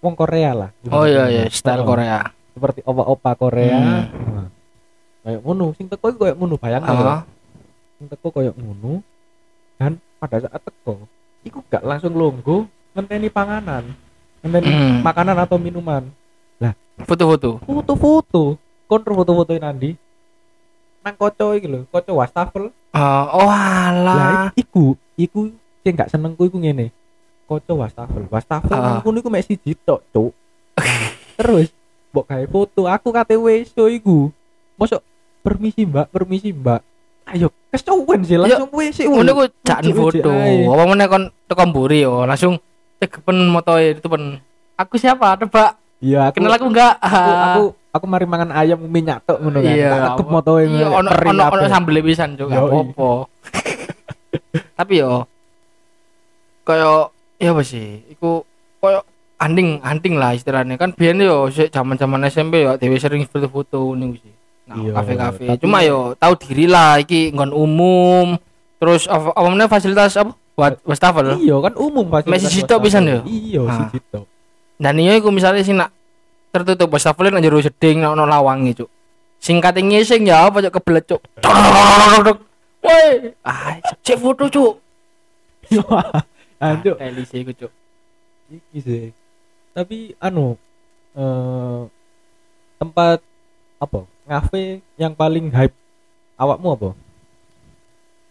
wong 0.02 0.14
Korea 0.14 0.50
lah. 0.52 0.70
Oh 0.90 1.06
iya 1.06 1.30
iya, 1.30 1.42
style 1.48 1.80
Oh, 1.80 1.88
Korea. 1.88 2.26
seperti 2.52 2.82
opa-opa 2.82 3.30
Korea. 3.32 3.78
Hmm. 3.78 4.02
Nah, 4.28 4.46
kayak 5.22 5.40
ngono. 5.40 5.66
Sing 5.72 5.86
teko 5.86 6.10
iku 6.10 6.18
kayak 6.20 6.36
ngono 6.36 6.54
bayang 6.58 6.82
Ah, 6.82 7.22
sing 7.96 8.06
teko 8.10 8.28
kayak 8.28 8.52
ngono 8.52 9.00
dan 9.78 9.96
pada 10.18 10.36
saat 10.38 10.60
teko 10.60 11.06
iku 11.42 11.58
gak 11.66 11.82
langsung 11.82 12.12
longgo 12.12 12.66
ngenteni 12.92 13.26
panganan 13.26 13.94
ngenteni 14.42 14.68
Hmm. 14.68 14.98
makanan 15.00 15.38
atau 15.38 15.56
minuman. 15.56 16.04
Foto-foto. 17.02 17.56
foto-foto. 17.64 18.60
Kontro 18.84 19.16
foto-foto 19.16 19.56
nanti 19.56 19.96
nang 21.00 21.16
koco 21.16 21.56
iki 21.56 21.66
lho 21.66 21.82
koco 21.88 22.14
wastafel. 22.14 22.68
Ah, 22.92 23.26
oh 23.32 23.48
lah 23.48 23.88
alah. 23.88 24.20
i- 24.52 24.60
iku 24.60 24.92
iku 25.16 25.48
sing 25.80 25.96
gak 25.96 26.10
senengku 26.10 26.44
iku 26.44 26.60
ngene 26.60 26.92
koco 27.44 27.72
wastafel 27.76 28.24
wastafel 28.26 28.72
Ah. 28.72 28.82
nang 28.92 29.02
kono 29.02 29.18
iku 29.18 29.28
mek 29.28 29.42
siji 29.42 29.74
tok 29.76 30.00
cuk 30.08 30.32
terus 31.36 31.68
mbok 32.08 32.24
gawe 32.26 32.44
foto 32.46 32.82
aku 32.84 33.08
kate 33.10 33.34
weso 33.34 33.86
iku 33.86 34.28
mosok 34.74 35.00
permisi 35.40 35.82
mbak 35.82 36.06
permisi 36.08 36.50
mbak 36.50 36.80
ayo 37.24 37.48
kesuwen 37.68 38.20
sih 38.20 38.36
langsung 38.36 38.68
WC 38.68 38.98
Ngono 39.06 39.30
ku 39.32 39.42
Uji-uji 39.46 39.92
foto. 40.20 40.30
Apa 40.68 40.82
meneh 40.84 41.06
kon 41.06 41.24
teko 41.46 41.62
mburi 41.64 42.02
yo 42.02 42.22
langsung 42.22 42.58
tegepen 42.98 43.48
motoe 43.48 43.94
itu 43.94 44.04
pen. 44.04 44.42
Aku 44.74 44.94
siapa? 44.96 45.34
Tebak. 45.36 45.78
iya 45.98 46.28
aku 46.28 46.36
Kenal 46.36 46.52
aku 46.52 46.66
enggak? 46.66 46.98
aku, 46.98 47.30
aku 47.32 47.62
aku 47.92 48.04
mari 48.06 48.26
mangan 48.26 48.50
ayam 48.52 48.76
minyak 48.80 49.22
tok 49.22 49.38
ngono 49.38 49.58
kan 49.58 49.70
Iya. 49.70 49.90
tak 50.12 50.26
motoe 50.26 50.66
Iya, 50.66 50.86
ono 50.90 51.08
ono 51.08 51.42
ono 51.48 51.64
sambel 51.66 52.02
pisan 52.02 52.34
juga 52.34 52.58
apa-apa. 52.60 53.10
Tapi 54.78 54.94
yo 54.98 55.24
koyo 56.62 57.10
ya 57.42 57.50
apa 57.50 57.62
sih? 57.62 58.06
Iku 58.08 58.46
koyo 58.78 59.02
anding 59.36 59.82
anting 59.82 60.14
lah 60.14 60.30
istilahnya 60.30 60.78
kan 60.78 60.94
biyen 60.94 61.18
yo 61.18 61.50
sik 61.50 61.68
zaman-zaman 61.68 62.22
SMP 62.24 62.62
yo 62.62 62.78
dhewe 62.78 62.94
sering 62.96 63.26
foto-foto 63.26 63.92
niku 63.92 64.16
sih. 64.16 64.34
Nah, 64.62 64.78
Iya, 64.78 64.90
kafe-kafe. 64.94 65.44
tapi- 65.48 65.60
Cuma 65.60 65.82
yo 65.82 66.14
tahu 66.14 66.38
diri 66.38 66.64
lah 66.64 66.96
iki 66.96 67.28
nggon 67.28 67.50
umum. 67.50 68.38
Terus 68.78 69.06
apa 69.06 69.34
meneh 69.44 69.66
fasilitas 69.66 70.14
apa? 70.14 70.30
Buat 70.52 70.78
wastafel. 70.82 71.40
iya 71.40 71.56
kan 71.58 71.74
umum 71.74 72.06
pasti 72.06 72.28
Mek 72.28 72.38
siji 72.38 72.60
tok 72.62 72.84
pisan 72.84 73.08
yo? 73.08 73.18
iya 73.24 73.62
Ah. 73.62 73.88
siji 73.88 73.98
tok 74.06 74.28
Dan 74.76 74.98
iya 74.98 75.16
iku 75.16 75.30
misalnya 75.30 75.62
sing 75.62 75.74
nak 75.74 75.90
tertutup 76.50 76.86
wastafel 76.88 77.26
nang 77.26 77.40
jero 77.40 77.56
jeding 77.56 77.98
nang 77.98 78.12
ono 78.12 78.22
lawange, 78.22 78.76
Cuk. 78.76 78.90
Singkat 79.38 79.74
ngising 79.76 80.22
ya 80.22 80.46
apa 80.46 80.60
cuk 80.60 80.74
kebelet, 80.76 81.04
Cuk. 81.08 81.22
Woi, 82.84 83.30
ah, 83.40 83.74
cek 84.00 84.18
foto, 84.18 84.46
Cuk. 84.46 84.74
Anjuk 86.62 86.96
Teli 86.96 87.22
sih 87.26 87.38
iku, 87.42 87.52
Cuk. 87.58 87.72
iki 88.52 88.78
sih 88.78 89.04
tapi 89.72 90.12
anu 90.20 90.54
eh 91.16 91.80
tempat 92.78 93.18
apa 93.80 94.00
ngafe 94.28 94.78
yang 94.94 95.16
paling 95.16 95.50
hype 95.50 95.74
awakmu 96.38 96.70
apa 96.76 96.90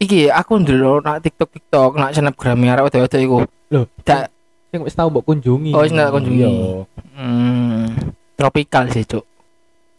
Iki 0.01 0.33
aku 0.33 0.57
ndelok 0.57 1.05
nak 1.05 1.21
TikTok 1.21 1.49
TikTok 1.53 1.91
nak 1.93 2.17
snapgram 2.17 2.57
arek 2.57 2.89
wedok-wedok 2.89 3.21
iku. 3.21 3.37
Loh, 3.69 3.85
Tak 4.01 4.33
sing 4.73 4.81
wis 4.81 4.97
tau 4.97 5.13
mbok 5.13 5.29
kunjungi 5.29 5.77
Oh, 5.77 5.85
wis 5.85 5.93
tak 5.93 6.09
kunjungi. 6.09 6.41
Iya, 6.41 6.49
hmm, 7.21 7.85
tropical 8.33 8.89
sih, 8.89 9.05
Cuk. 9.05 9.21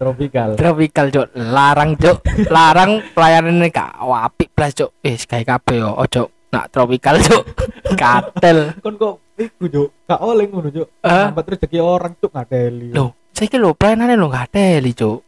tropical 0.02 0.58
Tropical, 0.58 1.06
Cuk. 1.06 1.26
Larang, 1.38 1.94
Cuk. 1.94 2.18
Larang 2.50 2.98
pelayanannya 3.14 3.70
gak 3.70 4.02
apik 4.02 4.50
blas, 4.50 4.74
Cuk. 4.74 4.90
Eh, 5.06 5.14
gawe 5.14 5.46
kabeh 5.46 5.78
yo, 5.78 5.94
ojo 5.94 6.34
nak 6.52 6.68
tropical, 6.68 7.16
Cuk. 7.18 7.42
Katel. 8.00 8.76
kon 8.78 8.94
kok 8.94 9.14
iku 9.34 9.64
juk 9.66 9.88
gak 10.04 10.20
oleh 10.20 10.44
ngono 10.46 10.68
Eh? 10.68 10.84
sambat 11.02 11.44
rezeki 11.46 11.78
orang 11.78 12.12
cuk 12.14 12.30
ngateli 12.30 12.92
Loh, 12.92 13.16
saiki 13.30 13.56
lho 13.56 13.72
pelayanannya 13.72 14.14
lho 14.14 14.28
gak 14.28 14.48
teli, 14.50 14.92
Cuk. 14.92 15.18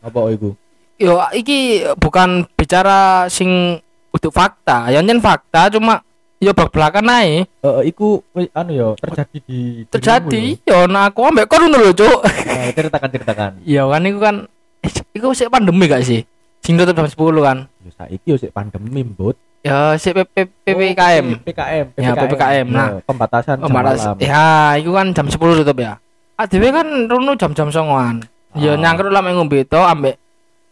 apa 0.00 0.20
iku 0.30 0.52
Yo, 0.94 1.18
iki 1.34 1.82
bukan 1.96 2.46
bicara 2.54 3.26
sing 3.26 3.80
untuk 4.08 4.30
fakta, 4.30 4.88
ya 4.88 5.00
nyen 5.00 5.18
fakta 5.18 5.66
cuma 5.68 5.98
yo 6.38 6.52
bak 6.52 6.70
belakan 6.70 7.10
ae. 7.10 7.42
eh 7.42 7.82
iku 7.82 8.22
anu 8.52 8.70
ya 8.70 8.88
terjadi 8.94 9.38
di 9.40 9.60
Terjadi, 9.88 10.60
yo 10.62 10.84
nah 10.84 11.08
aku 11.08 11.24
ambek 11.24 11.44
kon 11.44 11.64
ngono 11.64 11.80
lho, 11.80 11.90
Cuk. 11.90 12.04
lho. 12.04 12.16
Nah, 12.22 12.68
ceritakan 12.70 13.08
ceritakan 13.10 13.50
Iya 13.66 13.82
kan 13.84 14.02
iku 14.02 14.18
kan 14.18 14.36
eh, 14.80 14.92
iku 15.12 15.32
sik 15.32 15.48
pandemi 15.48 15.88
gak 15.88 16.04
sih? 16.04 16.20
Sing 16.60 16.76
tutup 16.76 16.94
jam 16.94 17.04
10 17.04 17.16
kan. 17.42 17.58
ya 17.80 17.90
saiki 17.94 18.26
yo 18.26 18.36
sik 18.36 18.52
pandemi 18.52 19.02
mbut 19.02 19.34
Ya 19.64 19.96
sik 19.96 20.12
PP 20.12 20.34
PPKM. 20.60 21.24
Oh, 21.26 21.40
PPKM 21.40 21.86
Ya, 21.96 22.12
PPKM. 22.12 22.66
Nah, 22.68 23.00
pembatasan 23.00 23.56
jam 23.56 23.64
Pembatas. 23.64 24.04
malam 24.04 24.16
Ya, 24.20 24.76
iku 24.76 24.92
kan 24.92 25.06
jam 25.10 25.26
10 25.26 25.40
tutup 25.56 25.76
ya. 25.76 25.96
Adewe 26.36 26.68
kan 26.68 26.84
rono 27.08 27.32
jam-jam 27.32 27.68
songoan. 27.68 28.20
Ya 28.52 28.72
Ah. 28.72 28.76
nyangkruk 28.76 29.08
lah 29.08 29.18
mek 29.18 29.34
ngombe 29.34 29.64
to 29.64 29.80
ambek 29.80 30.14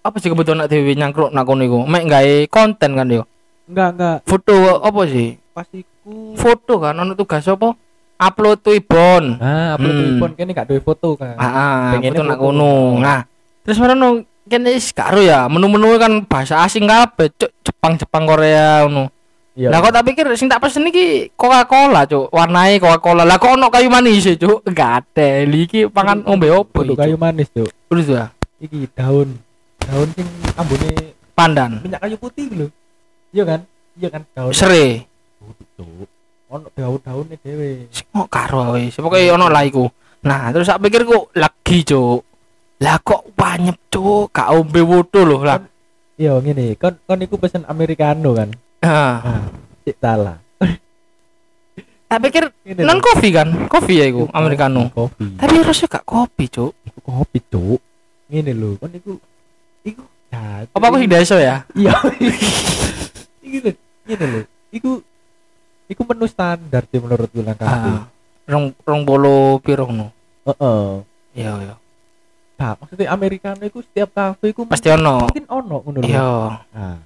apa 0.02 0.16
sih 0.18 0.28
kebetulan 0.28 0.58
nak 0.60 0.68
dewe 0.68 0.92
nyangkruk 0.92 1.30
nak 1.30 1.42
kono 1.42 1.62
iku 1.62 1.78
mek 1.82 2.06
gawe 2.06 2.34
konten 2.46 2.90
kan 2.92 3.06
yo 3.08 3.22
enggak 3.64 3.88
enggak 3.94 4.16
foto 4.22 4.54
apa 4.78 5.00
sih 5.04 5.34
pas 5.50 5.66
iku 5.68 6.34
foto 6.34 6.78
kan 6.78 6.94
ono 6.96 7.14
tugas 7.14 7.42
apa 7.44 7.74
upload 8.20 8.58
Twibbon 8.60 9.34
nah 9.36 9.74
upload 9.74 9.90
Hmm. 9.92 10.02
telepon 10.14 10.30
kene 10.32 10.50
gak 10.52 10.66
duwe 10.68 10.78
foto 10.78 11.14
kan 11.14 11.34
ah, 11.34 11.50
ah 11.90 11.98
foto 12.00 12.20
nak 12.20 12.34
foto. 12.36 12.44
kono 12.44 12.74
nah 12.98 13.20
terus 13.62 13.78
merono 13.78 14.08
kene 14.52 14.76
wis 14.76 14.92
karo 14.92 15.24
ya 15.24 15.48
menu-menu 15.48 15.96
kan 15.96 16.12
bahasa 16.28 16.60
asing 16.60 16.84
kabeh 16.84 17.32
cuk. 17.32 17.48
Jepang 17.64 17.96
Jepang 17.96 18.28
Korea 18.28 18.84
ngono. 18.84 19.08
Iya 19.52 19.68
lah 19.68 19.84
kok 19.84 19.92
tak 19.92 20.04
pikir 20.08 20.26
sing 20.36 20.48
tak 20.48 20.60
pesen 20.60 20.88
iki 20.88 21.32
Coca-Cola 21.32 22.04
cuk. 22.04 22.28
Warnai 22.28 22.76
Coca-Cola. 22.76 23.24
Lah 23.24 23.40
kok 23.40 23.56
ono 23.56 23.72
kayu 23.72 23.88
manis 23.88 24.28
ya 24.28 24.36
cuk? 24.36 24.60
Gak 24.68 24.90
ada 25.08 25.44
iki 25.48 25.88
pangan 25.88 26.20
ngombe 26.24 26.52
opo 26.52 26.84
Kudu 26.84 26.92
iki 26.92 27.00
kayu 27.00 27.16
manis 27.16 27.48
cuk. 27.48 27.68
Terus 27.88 28.06
ya? 28.12 28.24
Iki 28.60 28.92
daun. 28.92 29.40
Daun 29.82 30.08
sing 30.12 30.28
ambune 30.56 30.92
pandan. 31.32 31.80
minyak 31.80 32.00
kayu 32.04 32.16
putih 32.20 32.46
lho. 32.52 32.68
Iya 33.32 33.44
kan? 33.48 33.60
Iya 33.96 34.08
kan 34.12 34.22
daun. 34.36 34.52
Sere. 34.52 35.08
Cuk. 35.76 36.08
Ono 36.52 36.68
daun-daunnya 36.76 37.36
dhewe. 37.40 37.88
Sing 37.88 38.04
kok 38.08 38.28
karo 38.28 38.76
wis 38.76 38.96
pokoke 39.00 39.20
ono 39.32 39.48
lah 39.48 39.64
iku. 39.64 39.88
Nah 40.28 40.52
terus 40.52 40.68
tak 40.68 40.80
pikir 40.80 41.04
kok 41.04 41.32
lagi 41.36 41.84
cuk 41.84 42.31
lah 42.82 42.98
kok 42.98 43.30
banyak 43.38 43.78
cuk? 43.88 44.34
Gak 44.34 44.50
ombe 44.50 44.82
woto 44.82 45.22
lho 45.22 45.38
lah. 45.46 45.62
Iya 46.18 46.42
ngene. 46.42 46.74
Kon 46.76 46.98
kon 47.06 47.22
iku 47.22 47.38
pesen 47.38 47.62
americano 47.70 48.34
kan? 48.34 48.50
Ah. 48.82 49.22
Nah 49.22 49.42
cik 49.86 49.96
salah. 50.02 50.36
Tak 52.12 52.20
pikir 52.28 52.44
non 52.84 53.00
kopi 53.00 53.32
kan? 53.32 53.48
Kopi 53.72 54.02
ya 54.02 54.06
iku 54.10 54.28
americano. 54.36 54.92
Kopi. 54.92 55.40
Tapi 55.40 55.64
rasanya 55.64 55.96
gak 55.96 56.04
kopi 56.04 56.44
cuk. 56.50 56.76
Iku 56.84 56.98
kopi 57.00 57.38
cuk. 57.48 57.80
Ngene 58.28 58.52
lho 58.52 58.76
kon 58.76 58.92
iku 58.92 59.16
iku 59.86 60.02
ya 60.28 60.68
apa 60.68 60.84
aku 60.90 60.96
sing 61.00 61.08
deso 61.08 61.40
ya? 61.40 61.64
Iya. 61.72 61.96
Iki 63.46 63.58
lho 63.64 63.70
ngene 64.04 64.24
lho. 64.28 64.40
Iku 64.74 64.90
iku 65.88 66.02
menu 66.04 66.26
standar 66.28 66.84
sih 66.90 67.00
menurutku 67.00 67.40
nang 67.40 67.56
kafe. 67.56 67.90
Ah 67.94 68.04
rong 68.46 68.74
rong 68.82 69.02
bolo 69.06 69.58
piro 69.62 69.86
ngono? 69.86 70.10
Heeh. 70.46 70.88
Iya 71.32 71.52
iya 71.64 71.74
nah 72.62 72.78
maksudnya 72.78 73.10
americano 73.10 73.62
iku 73.66 73.82
setiap 73.82 74.14
kafe 74.14 74.54
iku 74.54 74.70
pasti 74.70 74.86
ono. 74.94 75.26
mungkin 75.26 75.46
ono 75.50 75.76
ngono 75.82 75.98
lho 75.98 76.06
iya. 76.06 76.30
Nah 76.70 76.98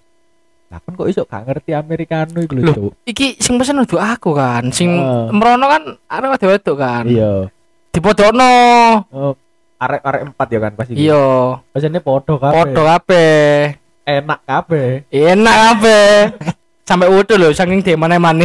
lah 0.67 0.83
kan 0.83 0.93
kok 0.99 1.09
iso 1.09 1.23
gak 1.25 1.49
ngerti 1.49 1.73
americano 1.73 2.37
iku 2.45 2.53
lho 2.61 2.73
cuk. 2.77 2.93
iki 3.09 3.41
sing 3.41 3.57
pesen 3.57 3.81
udah 3.81 4.13
aku 4.13 4.37
kan 4.37 4.69
sing 4.69 4.93
Heeh. 4.93 5.33
merono 5.33 5.65
kan 5.65 5.83
arek 6.13 6.45
wedok 6.45 6.77
kan. 6.77 7.09
Iya. 7.09 7.49
Dipodokno. 7.89 8.53
Oh, 9.09 9.33
arek-arek 9.81 10.23
empat 10.29 10.47
ya 10.53 10.59
kan 10.61 10.73
pasti 10.77 10.93
iya. 10.93 11.25
Biasanya 11.73 12.05
podo 12.05 12.37
kabeh. 12.37 12.53
podo 12.53 12.83
kabeh. 12.85 13.81
Enak 14.05 14.41
kabeh. 14.45 14.89
enak 15.09 15.57
kabeh. 15.57 16.13
Sampai 16.89 17.09
utuh 17.09 17.41
lho 17.41 17.57
saking 17.57 17.81
di 17.81 17.97
mana-mana 17.97 18.45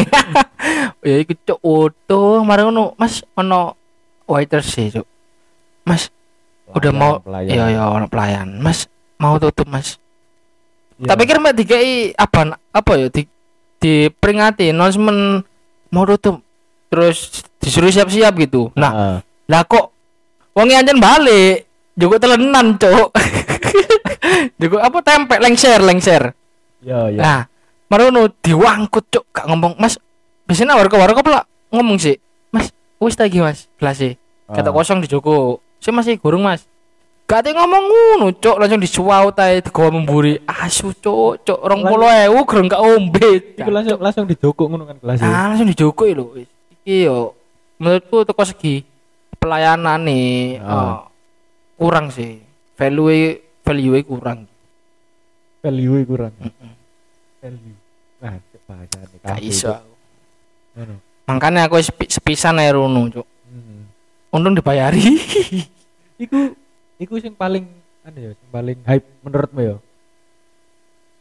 ya 1.03 1.15
iku 1.19 1.35
cuk 1.35 1.59
utuh. 1.59 2.39
Mari 2.47 2.71
ngono 2.71 2.95
mas 2.95 3.19
ono 3.35 3.75
waiter 4.31 4.63
sih 4.63 4.87
cuk. 4.95 5.03
Mas 5.83 6.07
udah 6.73 6.91
mau 6.91 7.13
Pelayan. 7.19 7.49
iya 7.49 7.65
iya 7.69 7.83
ono 7.85 8.05
pelayan 8.05 8.57
mas 8.57 8.87
mau 9.15 9.35
tutup 9.37 9.67
mas 9.67 9.97
Iya. 10.95 11.07
tak 11.07 11.17
pikir 11.17 11.37
mek 11.37 11.55
dikai 11.55 11.89
apa 12.13 12.39
apa 12.69 12.91
ya 12.93 13.09
di 13.09 13.25
diperingati 13.77 14.69
announcement 14.69 15.41
mau 15.89 16.05
tutup 16.05 16.45
terus 16.87 17.31
disuruh 17.57 17.89
siap-siap 17.89 18.37
gitu 18.37 18.69
nah 18.73 18.91
Heeh. 18.91 19.17
lah 19.47 19.61
kok 19.63 19.89
wonge 20.53 20.77
anjen 20.77 20.97
balik 20.97 21.65
juga 21.93 22.21
telenan 22.21 22.77
cuk 22.77 23.09
juga 24.61 24.77
apa 24.81 24.97
tempe 25.01 25.35
lengser 25.37 25.79
lengser 25.79 26.23
Iya, 26.81 27.13
iya. 27.13 27.21
Nah, 27.21 27.39
marono 27.87 28.25
diwangkut 28.41 29.05
cuk 29.07 29.29
gak 29.29 29.45
ngomong, 29.45 29.77
Mas. 29.77 30.01
Biasanya 30.49 30.73
warga 30.73 30.97
warga 30.97 31.21
pula 31.21 31.39
ngomong 31.69 32.01
sih, 32.01 32.17
Mas, 32.49 32.73
wis 32.97 33.13
lagi 33.13 33.37
Mas, 33.37 33.69
gelas 33.77 34.01
sih. 34.01 34.17
Kata 34.49 34.65
Ah. 34.65 34.73
kosong 34.73 34.97
di 34.97 35.05
Joko. 35.05 35.61
Saya 35.81 35.93
masih 35.93 36.15
gurung 36.15 36.45
Mas. 36.45 36.61
Gak 37.25 37.47
ada 37.47 37.55
ngomong 37.57 37.83
ngono, 37.87 38.27
cuk, 38.35 38.59
langsung 38.59 38.77
disuau 38.77 39.31
tae 39.31 39.63
digawa 39.63 39.87
memburi. 39.89 40.35
Asu 40.43 40.91
cuk, 40.93 41.41
cuk, 41.41 41.57
20.000 41.57 42.27
gereng 42.43 42.67
gak 42.67 42.83
ombe. 42.83 43.29
Iku 43.55 43.71
langsung 43.71 43.97
langsung 43.97 44.25
dijokok 44.27 44.67
ngono 44.67 44.83
kan 44.85 44.97
kelas. 44.99 45.19
Ah, 45.21 45.49
langsung 45.49 45.65
dijoko 45.65 46.03
lho 46.05 46.25
wis. 46.35 46.49
Iki 46.77 47.07
yo 47.07 47.33
menurutku 47.79 48.27
teko 48.27 48.43
segi 48.43 48.83
pelayanan 49.39 50.03
nih 50.03 50.59
Ah. 50.59 50.69
eh, 50.69 50.95
kurang 51.79 52.11
sih. 52.11 52.43
Value 52.75 53.39
value 53.63 54.03
kurang. 54.03 54.39
Value 55.61 56.03
kurang. 56.03 56.33
Value. 57.39 57.75
Nah, 58.19 58.37
cek 58.43 58.61
bahasane 58.67 59.05
Gak 59.07 59.21
kafe 59.23 59.41
iso. 59.41 59.71
itu. 59.71 59.89
Ngono. 60.71 60.95
makanya 61.23 61.61
aku 61.63 61.79
sepi, 61.79 62.05
sepisan 62.05 62.59
ae 62.59 62.69
rono 62.69 63.07
cuk 63.07 63.23
Hmm. 63.23 63.30
Untung 64.31 64.53
dibayari 64.53 65.03
Iku 66.23 66.53
iku 66.97 67.17
sing 67.17 67.33
paling 67.33 67.65
anu 68.01 68.19
ya, 68.19 68.31
sing 68.31 68.49
paling 68.49 68.77
hype 68.83 69.07
menurutmu 69.21 69.61
ya. 69.61 69.75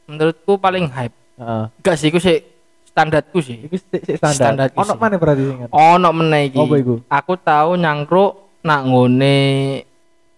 menurutku 0.04 0.52
paling 0.56 0.86
hype 0.86 1.14
Heeh. 1.36 1.64
gak 1.80 1.96
sih 1.96 2.08
iku 2.08 2.18
sih 2.18 2.42
standarku 2.84 3.38
sih 3.38 3.64
Iku 3.64 3.76
sik 3.76 4.18
standar. 4.18 4.68
Ono 4.74 4.84
sih. 4.86 4.98
mana 4.98 5.16
berarti 5.16 5.42
sing 5.44 5.58
ono 5.66 6.08
meneh 6.10 6.42
iki 6.48 6.58
Apa 6.58 6.74
iku? 6.76 6.94
aku 7.06 7.32
tahu 7.36 7.70
nyangkruk 7.74 8.32
nak 8.60 8.80
ngone 8.84 9.38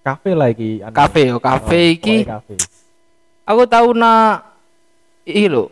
Kafe 0.02 0.30
lah 0.32 0.50
iki. 0.50 0.78
anu. 0.80 0.92
kafe 0.92 1.20
yo 1.26 1.36
kafe 1.38 1.78
Oh, 1.80 1.94
iki 1.94 2.16
kafe. 2.22 2.54
aku 3.42 3.62
tahu 3.66 3.88
nak 3.92 4.46
iki 5.22 5.46
lho 5.46 5.66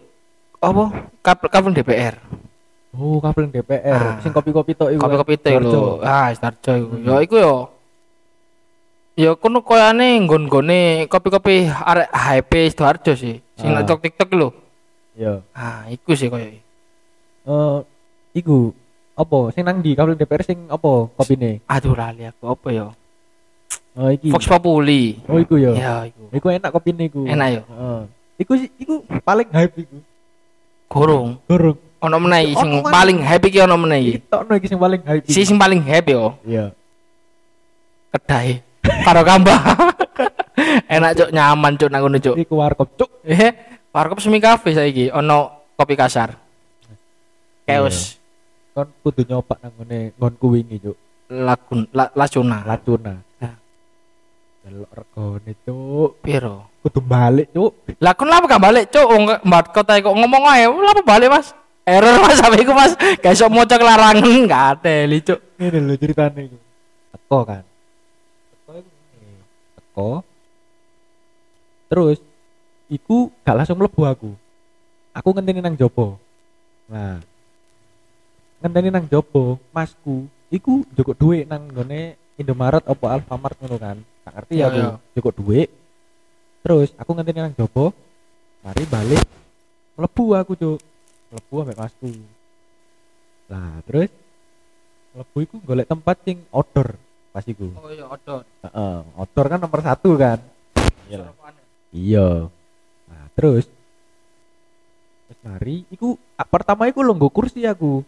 apa 0.58 0.84
kafe 1.22 1.68
DPR 1.72 2.14
Oh, 2.90 3.18
kafe 3.18 3.46
yang 3.46 3.52
DPR. 3.52 3.94
Ah. 3.94 4.14
Sing 4.18 4.30
kopi-kopi 4.30 4.74
tok 4.74 4.90
iku. 4.90 5.00
kopi-kopi 5.00 5.34
teh 5.36 5.54
lho 5.56 6.02
ah 6.02 6.26
Starjo 6.30 6.72
iku 6.74 6.94
yo 6.98 7.14
iku 7.20 7.36
yo 7.36 7.54
ya 9.14 9.30
kono 9.34 9.60
koyane 9.60 10.18
nggon-gone 10.18 11.06
kopi-kopi 11.06 11.68
arek 11.68 12.08
HP 12.08 12.50
Sidoarjo 12.68 13.12
sih 13.14 13.38
sing 13.54 13.70
Ah. 13.70 13.84
tok 13.84 14.00
TikTok 14.00 14.30
lho 14.32 14.48
Iya. 15.12 15.38
ah 15.52 15.86
iku 15.86 16.12
sih 16.12 16.26
koyo 16.26 16.50
Eh, 17.40 17.78
iku 18.34 18.74
apa? 19.12 19.50
Sing 19.50 19.62
nang 19.62 19.78
di 19.78 19.94
kafe 19.94 20.12
DPR 20.14 20.42
sing 20.42 20.66
apa 20.66 21.08
kopine? 21.10 21.62
aduh 21.64 21.94
lali 21.94 22.24
aku 22.24 22.44
apa 22.48 22.68
yo 22.70 22.86
Oh, 23.92 24.06
iki. 24.08 24.30
Fox 24.30 24.46
Populi 24.46 25.18
Oh, 25.26 25.36
iku 25.36 25.54
ya. 25.56 25.70
ya 25.72 25.94
iku 26.04 26.22
Iku 26.32 26.46
enak 26.48 26.70
kopine 26.70 27.06
iku. 27.06 27.22
enak 27.24 27.48
yo 27.52 27.62
Heeh. 27.64 28.00
Iku 28.38 28.52
sih- 28.56 28.72
iku 28.76 28.94
paling 29.20 29.46
hype 29.48 29.78
iku. 29.78 29.98
gorong 30.88 31.38
Gorong. 31.44 31.78
Ono 32.00 32.16
meneh 32.16 32.56
sing 32.56 32.70
Ono 32.80 32.88
paling 32.88 33.18
happy 33.20 33.46
iki 33.52 33.60
ono 33.60 33.76
meneh 33.76 33.98
iki. 34.00 34.12
Tokno 34.24 34.52
iki 34.56 34.66
sing 34.68 34.80
paling 34.80 35.00
hype. 35.04 35.24
si 35.28 35.40
sing 35.44 35.60
paling 35.60 35.80
happy 35.84 36.12
yo 36.16 36.32
Iya. 36.48 36.72
kedai 38.10 38.58
karo 39.04 39.20
kambah 39.22 39.58
enak 40.96 41.12
cuk. 41.14 41.28
Nyaman 41.30 41.72
cuk 41.78 41.90
nang 41.92 42.00
ngono 42.02 42.18
cuk. 42.18 42.36
Iku 42.40 42.54
warkop 42.58 42.88
cuk. 42.96 43.10
eh 43.28 43.52
warkop 43.92 44.18
semi 44.18 44.40
cafe 44.40 44.72
saiki. 44.74 45.12
Ono 45.12 45.68
kopi 45.76 45.94
kasar. 45.94 46.34
Chaos 47.68 48.16
Kon 48.70 48.86
kudu 49.02 49.26
nyoba 49.26 49.58
nang 49.62 49.72
ngene 49.82 50.16
nggonku 50.16 50.46
wingi 50.56 50.78
cuk. 50.80 50.96
lagun 51.30 51.86
la, 51.94 52.10
lacuna. 52.16 52.66
Lacuna. 52.66 53.14
Delok 54.64 54.90
regane 54.92 55.52
cuk. 55.64 56.10
piro? 56.24 56.56
Kudu 56.80 57.00
balik 57.04 57.52
cuk. 57.52 57.72
lah 58.00 58.12
kon 58.16 58.26
lapa 58.26 58.48
gak 58.48 58.64
balik 58.64 58.84
cuk? 58.88 59.06
Wong 59.06 59.24
mbak 59.44 59.70
kota 59.70 60.00
kok 60.00 60.16
ngomong 60.16 60.44
ae. 60.48 60.64
Lapa 60.66 61.02
balik 61.06 61.28
mas 61.30 61.52
error 61.86 62.16
mas 62.22 62.38
sampe 62.38 62.60
iku 62.60 62.72
mas 62.76 62.92
gak 63.18 63.32
iso 63.34 63.46
maca 63.48 63.76
kelarangan 63.76 64.46
gak 64.46 64.64
ada 64.78 64.94
li 65.08 65.18
cuk 65.20 65.40
Ngene 65.60 65.78
lho 65.84 65.94
ceritane 66.00 66.40
iku. 66.48 66.56
Teko 67.12 67.38
kan. 67.44 67.62
Teko. 68.64 68.72
Teko. 69.76 70.10
Terus 71.92 72.18
iku 72.88 73.28
gak 73.44 73.56
langsung 73.60 73.76
mlebu 73.76 74.00
aku. 74.08 74.30
Aku 75.12 75.28
ngenteni 75.36 75.60
nang 75.60 75.76
jopo. 75.76 76.16
Nah. 76.88 77.20
Ngenteni 78.64 78.88
nang 78.88 79.04
jopo, 79.04 79.60
masku 79.68 80.24
iku 80.48 80.80
njukuk 80.96 81.16
duit 81.20 81.44
nang 81.44 81.68
ngene 81.68 82.16
Indomaret 82.40 82.80
apa 82.88 83.20
Alfamart 83.20 83.60
ngono 83.60 83.76
kan. 83.76 84.00
Tak 84.24 84.32
ngerti 84.40 84.52
Iya, 84.56 84.64
aku 84.72 84.78
iya. 84.80 84.88
njukuk 85.12 85.34
duit. 85.44 85.68
Terus 86.64 86.88
aku 86.96 87.10
ngenteni 87.12 87.44
nang 87.44 87.52
jopo. 87.52 87.92
Mari 88.64 88.88
balik 88.88 89.24
mlebu 90.00 90.24
aku, 90.40 90.52
Cuk. 90.56 90.80
Mlebu 91.30 91.54
ambek 91.62 91.78
masku. 91.78 92.10
Lah, 93.50 93.78
terus 93.86 94.10
mlebu 95.14 95.36
iku 95.42 95.56
golek 95.62 95.86
tempat 95.86 96.16
sing 96.22 96.38
outdoor 96.54 96.94
pas 97.30 97.46
iku. 97.46 97.70
oh 97.78 97.90
iya 97.90 98.06
odot 98.06 98.42
Heeh, 98.66 98.96
outdoor 99.14 99.46
kan 99.46 99.58
nomor 99.62 99.80
satu 99.82 100.10
kan. 100.18 100.38
Iyalah. 101.06 101.30
Iya. 101.94 102.50
Nah, 103.06 103.24
terus 103.34 103.66
terus 105.26 105.38
mari 105.46 105.86
iku 105.94 106.18
ah, 106.34 106.46
pertama 106.46 106.90
iku 106.90 107.06
lungguh 107.06 107.30
kursi 107.30 107.62
aku. 107.66 108.02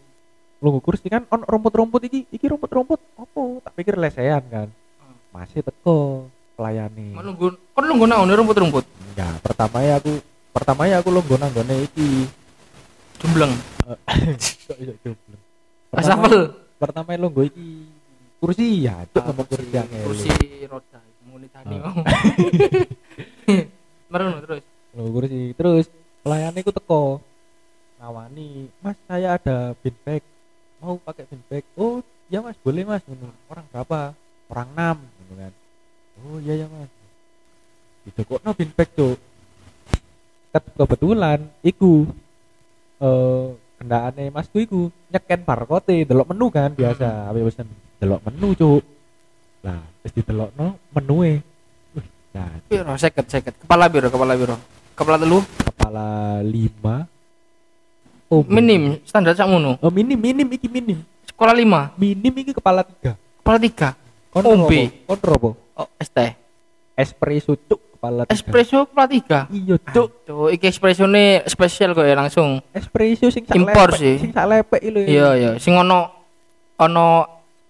Lungguh 0.63 0.83
kursi 0.83 1.11
kan 1.11 1.27
on 1.31 1.43
rumput-rumput 1.43 2.07
iki, 2.07 2.27
iki 2.31 2.47
rumput-rumput 2.51 2.99
opo? 3.19 3.63
Tak 3.63 3.75
pikir 3.79 3.99
lesehan 3.99 4.43
kan. 4.47 4.69
Hmm. 4.99 5.15
Masih 5.35 5.63
teko 5.63 6.27
pelayani. 6.59 7.15
nunggu 7.19 7.55
kon 7.75 7.85
nunggu 7.87 8.07
nang 8.07 8.27
rumput-rumput 8.27 8.87
Enggak, 9.15 9.43
pertama 9.43 9.79
ya 9.83 9.99
aku 9.99 10.13
pertama 10.55 10.83
ya 10.91 10.99
aku 10.99 11.11
lungguh 11.15 11.39
nang 11.39 11.55
iki. 11.83 12.42
Kok 13.23 14.79
iso 14.83 14.95
jomblo. 15.03 15.37
asapel 15.99 16.35
Pertama 16.83 17.15
ya 17.15 17.19
lungguh 17.23 17.47
iki 17.47 17.87
kursi 18.43 18.83
ya, 18.83 19.07
cuk 19.07 19.23
ngomong 19.23 19.47
kursi 19.47 19.71
yang 19.71 19.87
kursi 20.03 20.31
roda 20.67 20.99
Ah. 21.63 21.95
mau 23.47 23.63
merono 24.11 24.43
terus 24.43 24.63
Lungguh 24.93 25.13
kursi. 25.23 25.41
Terus 25.55 25.87
pelayani 26.21 26.61
ku 26.61 26.75
teko. 26.75 27.23
Ngawani, 28.03 28.67
"Mas, 28.83 28.99
saya 29.07 29.39
ada 29.39 29.79
bin 29.79 29.95
bag. 30.03 30.27
Mau 30.83 30.99
pakai 30.99 31.23
bin 31.31 31.39
bag?" 31.47 31.63
"Oh, 31.79 32.03
ya 32.27 32.43
Mas, 32.43 32.59
boleh 32.59 32.83
Mas." 32.83 33.01
Orang 33.47 33.63
berapa? 33.71 34.11
Orang 34.51 34.69
6 34.75 34.99
ngono 34.99 35.33
kan. 35.39 35.53
"Oh, 36.19 36.37
iya 36.43 36.55
ya 36.61 36.67
Mas." 36.67 36.91
Didokokno 38.03 38.51
bin 38.53 38.71
bag. 38.75 38.91
Ke- 38.91 39.15
Kebetulan 40.77 41.47
iku 41.63 42.11
eh 43.03 43.45
kendaraane 43.83 44.31
Masku 44.31 44.63
iku 44.63 44.87
nyeken 45.11 45.43
barcode 45.43 46.07
delok 46.07 46.31
menu 46.31 46.47
kan 46.55 46.71
biasa, 46.71 47.27
ape 47.27 47.43
pesen 47.51 47.67
delok 47.99 48.23
menu, 48.31 48.55
Cuk. 48.55 48.83
Lah, 49.63 49.83
wis 50.03 50.13
didelokno 50.15 50.79
menue. 50.95 51.43
Wih, 51.95 52.07
Nah, 52.33 52.49
piro 52.65 52.95
seket 52.97 53.27
seket. 53.29 53.55
Kepala 53.63 53.91
biro 53.91 54.09
kepala 54.09 54.33
biro 54.39 54.57
kepala 54.97 55.17
telu? 55.19 55.43
Kepala 55.43 56.07
lima. 56.47 57.05
Oh 58.33 58.41
minim. 58.47 59.03
Standar 59.05 59.37
sak 59.37 59.51
ngono? 59.51 59.77
Oh 59.83 59.93
minim 59.93 60.17
minim 60.17 60.49
iki 60.49 60.71
minim. 60.71 61.03
Sekolah 61.29 61.53
lima? 61.53 61.93
Minim 61.99 62.33
iki 62.33 62.57
kepala 62.57 62.87
tiga. 62.87 63.19
Kepala 63.43 63.59
tiga? 63.61 63.91
Kontro 64.33 64.65
Ombe. 64.65 64.81
apa? 64.81 65.05
kontro 65.05 65.33
apa 65.37 65.51
oh 65.85 65.89
teh. 66.01 66.33
Espresso 66.97 67.53
cuk 67.69 67.82
kepala 68.03 68.27
tiga. 68.27 68.35
Espresso 68.35 68.79
kepala 68.91 69.07
tiga? 69.07 69.41
Iya 69.47 69.77
cuk. 69.79 70.09
Cuk, 70.27 70.49
iki 70.51 70.67
espresso 70.67 71.07
ne 71.07 71.47
spesial 71.47 71.95
kok 71.95 72.03
ya 72.03 72.19
langsung. 72.19 72.59
Espresso 72.75 73.31
sing 73.31 73.47
Impor 73.55 73.95
sih. 73.95 74.19
sing 74.19 74.35
sak 74.35 74.51
lepek 74.51 74.83
lho. 74.91 75.07
Iya 75.07 75.29
iya. 75.39 75.51
Sing 75.63 75.79
ono 75.79 76.11
ono 76.83 77.07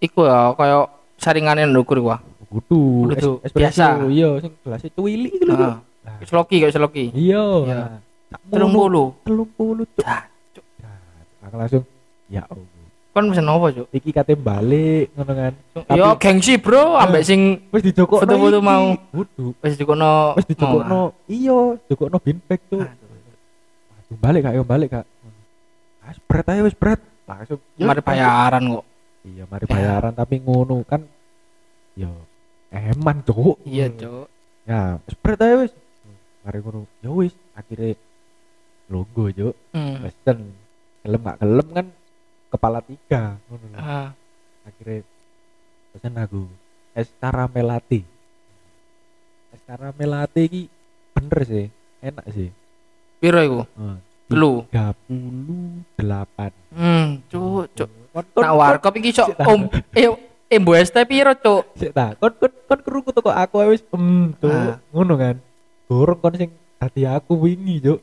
iku 0.01 0.25
ya 0.25 0.57
kaya 0.57 0.89
saringane 1.21 1.69
ndukur 1.69 2.01
iku 2.01 2.17
ah. 2.17 2.21
kudu. 2.49 3.13
Es- 3.45 3.53
biasa. 3.53 4.09
iya 4.09 4.41
sing 4.41 4.57
gelasnya 4.65 4.89
cuwili 4.97 5.29
iki 5.29 5.45
lho. 5.45 5.53
Ah. 5.53 5.77
Nah, 6.03 6.17
Wis 6.19 6.33
loki 6.33 6.65
kok 6.65 6.73
wis 6.73 6.81
loki. 6.81 7.05
Iya. 7.13 7.45
Nah, 7.69 8.01
sak 8.33 8.41
telung 8.49 8.73
mulu 8.73 8.89
puluh. 8.89 9.09
Telung 9.29 9.51
puluh 9.53 9.85
cuk. 9.93 10.01
Dah, 10.01 10.25
Cuk. 10.57 10.65
Nah, 10.81 11.61
langsung. 11.61 11.85
Ya 12.33 12.49
Allah 12.49 12.72
kon 13.13 13.29
pesen 13.29 13.45
apa 13.45 13.67
cuk? 13.71 13.87
Iki 13.93 14.11
kate 14.11 14.33
balik 14.35 15.13
ngono 15.13 15.33
kan. 15.37 15.53
Yo 15.93 16.17
gengsi 16.17 16.57
bro. 16.57 16.97
Ambek 16.97 17.23
sing 17.23 17.41
wis 17.69 17.85
dijokokno 17.85 18.25
Foto-foto 18.25 18.59
mau. 18.65 18.97
kudu 19.13 19.53
wis 19.61 19.77
dikono 19.77 20.33
wis 20.37 20.49
dijokokno 20.49 21.01
iya 21.29 21.77
dijokokno 21.87 22.17
bin 22.25 22.41
bag 22.49 22.61
tuh 22.73 22.81
Aduh, 22.81 24.17
balik 24.17 24.41
kak. 24.49 24.55
Yo 24.57 24.65
balik 24.65 24.89
kak. 24.97 25.05
Ah 26.03 26.17
berat 26.25 26.47
aja 26.49 26.63
wis 26.65 26.77
berat. 26.77 27.01
Langsung 27.29 27.61
mari 27.77 28.01
bayaran 28.01 28.63
kok. 28.81 28.85
Iya 29.23 29.45
mari 29.47 29.65
bayaran 29.69 30.13
tapi 30.17 30.35
ngono 30.41 30.81
kan 30.89 31.05
yo 31.93 32.09
eman 32.73 33.21
cuk. 33.23 33.61
Iya 33.69 33.93
cuk. 33.93 34.27
Ya 34.65 34.97
wis 35.05 35.17
berat 35.21 35.41
aja 35.45 35.55
wis. 35.69 35.73
Mari 36.43 36.59
ngono. 36.65 36.89
Ya 37.05 37.11
wis. 37.13 37.37
Akhirnya 37.53 37.93
logo 38.89 39.29
cuk. 39.29 39.55
Hmm. 39.77 40.01
pesen 40.01 40.39
gelem 41.03 41.21
gak 41.21 41.39
gelem 41.41 41.69
kan 41.77 41.87
kepala 42.53 42.85
tiga 42.85 43.41
ngono. 43.49 43.67
Ah, 43.75 44.13
akhirnya 44.63 45.01
pesen 45.91 46.15
aku 46.15 46.45
es 46.93 47.09
karamel 47.17 47.67
latte 47.67 48.05
es 49.51 49.61
karamel 49.65 50.09
latte 50.09 50.41
iki 50.43 50.63
bener 51.13 51.41
sih 51.43 51.67
enak 52.01 52.27
sih. 52.29 52.49
Piro 53.17 53.41
iku? 53.41 53.61
Heeh. 53.65 53.97
telu. 54.29 54.65
38 54.73 56.53
hmm 56.73 57.09
cuk 57.29 57.65
cuk. 57.73 57.89
Nak 58.13 58.53
warkop 58.53 58.93
iki 58.97 59.13
tak. 59.13 59.37
om 59.45 59.69
eh 59.93 60.09
embo 60.49 60.73
es 60.73 60.89
teh 60.89 61.05
piro 61.05 61.33
cuk? 61.35 61.65
Sik 61.77 61.93
ta 61.93 62.17
kon 62.17 62.33
kon 62.37 62.53
kon 62.65 62.81
krungu 62.81 63.11
teko 63.11 63.29
aku 63.29 63.61
wis 63.69 63.85
em 63.93 64.33
tuh 64.37 64.53
Ah. 64.53 64.77
ngono 64.93 65.15
kan? 65.17 65.37
Gorong 65.89 66.19
kon 66.19 66.35
sing 66.35 66.51
dadi 66.77 67.05
aku 67.05 67.37
wingi 67.39 67.79
juk 67.79 68.01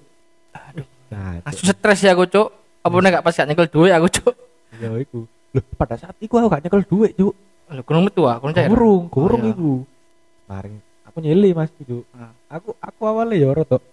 Aduh. 0.50 0.86
nah 1.10 1.42
langsung 1.44 1.68
stres 1.68 2.00
ya 2.00 2.14
aku 2.14 2.26
cuk 2.26 2.48
apa 2.80 2.96
nek 3.00 3.12
gak 3.20 3.26
pas 3.26 3.36
gak 3.36 3.48
nyekel 3.50 3.68
duit 3.70 3.92
aku 3.92 4.08
cuk? 4.08 4.34
Ya 4.80 4.89
iku. 4.96 5.20
Loh, 5.50 5.63
pada 5.76 5.96
saat 5.98 6.15
iku 6.22 6.39
aku 6.39 6.48
gak 6.48 6.63
nyekel 6.63 6.84
duit 6.88 7.12
juk 7.18 7.34
lho 7.70 7.82
kurang 7.86 8.08
metu 8.10 8.26
ah 8.26 8.42
kurang 8.42 8.56
cair. 8.58 8.70
Gorong 8.72 9.04
gorong 9.13 9.42
Oh, 9.42 9.46
iya. 9.46 9.54
iku. 9.54 9.72
Mari 10.50 10.74
aku 11.06 11.18
nyeli 11.22 11.50
mas 11.54 11.70
juk 11.86 12.04
Ah. 12.15 12.32
aku 12.50 12.74
aku 12.80 13.02
awalnya 13.06 13.38
ya 13.38 13.63
tok. 13.65 13.84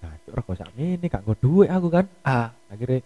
Nah 0.00 0.12
rego 0.16 0.52
sak 0.56 0.72
ini 0.74 1.06
gak 1.06 1.22
nggo 1.22 1.34
duit 1.38 1.68
aku 1.70 1.88
kan. 1.92 2.06
Ah. 2.26 2.50
Akhirnya 2.72 3.04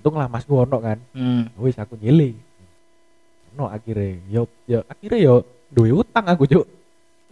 untung 0.00 0.16
lah 0.16 0.28
masku 0.30 0.56
ono 0.56 0.78
kan. 0.80 0.98
Hmm. 1.12 1.50
wis 1.60 1.76
aku 1.76 1.98
nyile 2.00 2.32
no 3.52 3.68
akhirnya 3.68 4.16
yo 4.32 4.48
yo 4.64 4.80
akhirnya 4.88 5.18
yo 5.20 5.34
duwe 5.68 5.92
utang 5.92 6.24
aku 6.24 6.48
cuk. 6.48 6.64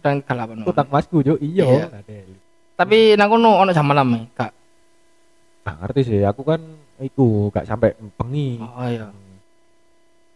Dan 0.00 0.20
kalapan 0.24 0.64
utang 0.64 0.88
masku 0.92 1.24
cuk. 1.24 1.38
Iya. 1.40 1.64
iya. 1.64 1.84
Adel. 1.88 2.30
tapi 2.76 3.12
nang 3.16 3.28
kono 3.28 3.60
ono 3.60 3.70
jam 3.76 3.84
malam 3.84 4.08
e 4.16 4.20
kak? 4.32 4.52
Gak 5.64 5.76
ngerti 5.84 6.00
sih. 6.04 6.20
Aku 6.24 6.40
kan 6.44 6.60
iku 7.00 7.48
gak 7.50 7.66
sampai 7.66 7.96
bengi. 8.16 8.60
Oh 8.60 8.86
iya. 8.86 9.08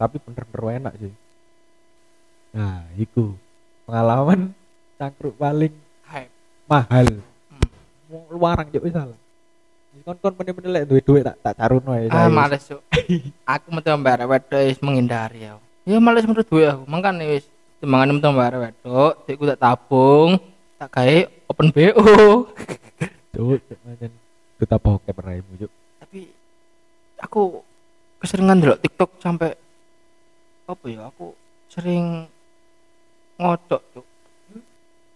Tapi 0.00 0.16
bener-bener 0.20 0.80
enak 0.80 0.94
sih. 0.98 1.12
Nah 2.56 2.88
iku 2.96 3.36
pengalaman 3.84 4.50
cangkruk 4.96 5.36
paling 5.36 5.74
hype. 6.08 6.32
mahal. 6.64 7.06
Hmm. 7.52 8.24
luarang 8.32 8.68
wis 8.72 8.94
salah. 8.94 9.18
Kon 10.04 10.16
kon 10.18 10.34
bener-bener 10.34 10.70
lek 10.82 10.84
duwe 10.90 11.00
duit 11.00 11.22
tak 11.22 11.38
tak 11.40 11.54
caruno 11.60 11.94
ya 11.94 12.10
ah 12.10 12.28
males 12.32 12.64
cuk. 12.66 12.82
Aku 13.54 13.68
metu 13.70 13.94
mbare 13.94 14.24
wedok 14.26 14.60
wis 14.64 14.80
menghindari 14.80 15.46
ya 15.48 15.60
ya 15.84 16.00
males 16.00 16.24
menurut 16.24 16.48
gue 16.48 16.64
aku. 16.64 16.82
Makanya 16.88 17.24
wis 17.28 17.44
timbangan 17.78 18.16
metu 18.16 18.28
mbare 18.32 18.56
wedok. 18.58 19.12
Dikku 19.28 19.44
tak 19.48 19.60
tabung 19.62 20.40
tak 20.84 20.90
gawe 20.90 21.18
open 21.48 21.68
BO 21.70 22.04
cuk 23.34 23.58
cuk 23.66 23.78
macam 23.86 24.10
duta 24.58 24.76
bokep 24.78 25.16
raimu 25.22 25.52
cuk 25.58 25.72
aku 27.24 27.64
keseringan 28.20 28.60
delok 28.60 28.80
TikTok 28.84 29.10
sampai 29.16 29.56
apa 30.64 30.84
ya 30.88 31.08
aku 31.08 31.32
sering 31.72 32.28
ngocok 33.40 33.80
cuk. 33.96 34.06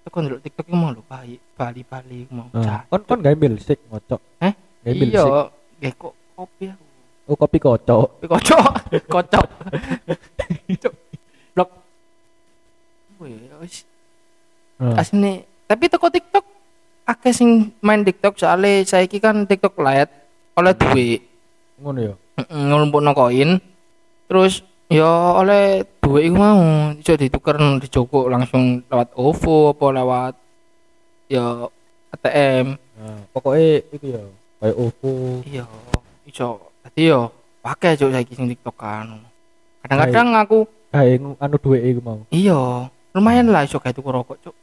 Tekan 0.09 0.23
delok 0.29 0.43
TikTok 0.43 0.67
mau 0.73 0.89
lho 0.93 1.05
bayi 1.05 1.37
bali 1.53 1.85
bali 1.85 2.25
mau 2.33 2.49
Ah, 2.57 2.85
kon 2.89 3.05
kon 3.05 3.21
gawe 3.21 3.37
milkshake 3.37 3.85
ngocok? 3.93 4.21
Eh? 4.41 4.53
gawe 4.57 4.95
milkshake 4.97 5.29
iya 5.29 5.45
gak 5.79 5.93
kok 6.01 6.15
kopi 6.35 6.65
aku. 6.73 6.85
Oh 7.29 7.37
kopi 7.37 7.59
kocok. 7.61 8.09
Kopi 8.25 8.27
kocok 8.27 8.65
kocok. 9.15 9.47
Blok. 11.53 11.71
Wih, 13.21 13.37
wis. 13.61 13.85
Ah. 14.81 15.03
asine 15.03 15.45
tapi 15.69 15.91
teko 15.93 16.09
TikTok 16.09 16.45
akeh 17.05 17.33
sing 17.37 17.77
main 17.85 18.01
TikTok. 18.01 18.41
Soalnya 18.41 18.85
saiki 18.89 19.21
kan 19.21 19.45
TikTok 19.45 19.77
light 19.81 20.09
oleh 20.59 20.73
duit 20.75 21.28
ngono 21.83 21.99
ya? 22.03 22.15
Ngumpulno 22.49 23.13
koin. 23.13 23.59
Terus 24.29 24.63
ya 24.89 25.09
oleh 25.37 25.85
duit 26.01 26.29
iku 26.29 26.37
mau 26.37 26.61
iso 26.97 27.13
dituker 27.15 27.57
dijoko 27.79 28.29
langsung 28.29 28.81
lewat 28.89 29.13
OVO 29.13 29.77
apa 29.77 29.87
lewat 29.93 30.35
ya 31.29 31.69
ATM 32.09 32.81
nah, 32.97 33.21
pokoknya 33.37 33.85
itu 33.93 34.07
ya 34.17 34.23
kayak 34.61 34.77
OVO. 34.77 35.13
Iya 35.45 35.65
iso. 36.25 36.49
Dadi 36.85 37.03
yo 37.11 37.29
pakai 37.61 37.99
cuk 38.01 38.13
saiki 38.13 38.33
sing 38.33 38.49
TikTok 38.49 38.77
kan 38.79 39.29
kadang-kadang 39.85 40.29
aku 40.41 40.59
kayak 40.89 41.21
ngu- 41.21 41.39
anu 41.39 41.57
duit 41.61 41.83
iku 41.85 42.01
mau. 42.01 42.21
Iya 42.33 42.89
lumayan 43.13 43.53
lah 43.53 43.65
iso 43.65 43.77
kayak 43.77 43.97
tuku 43.97 44.09
rokok 44.09 44.41
Anjir, 44.41 44.55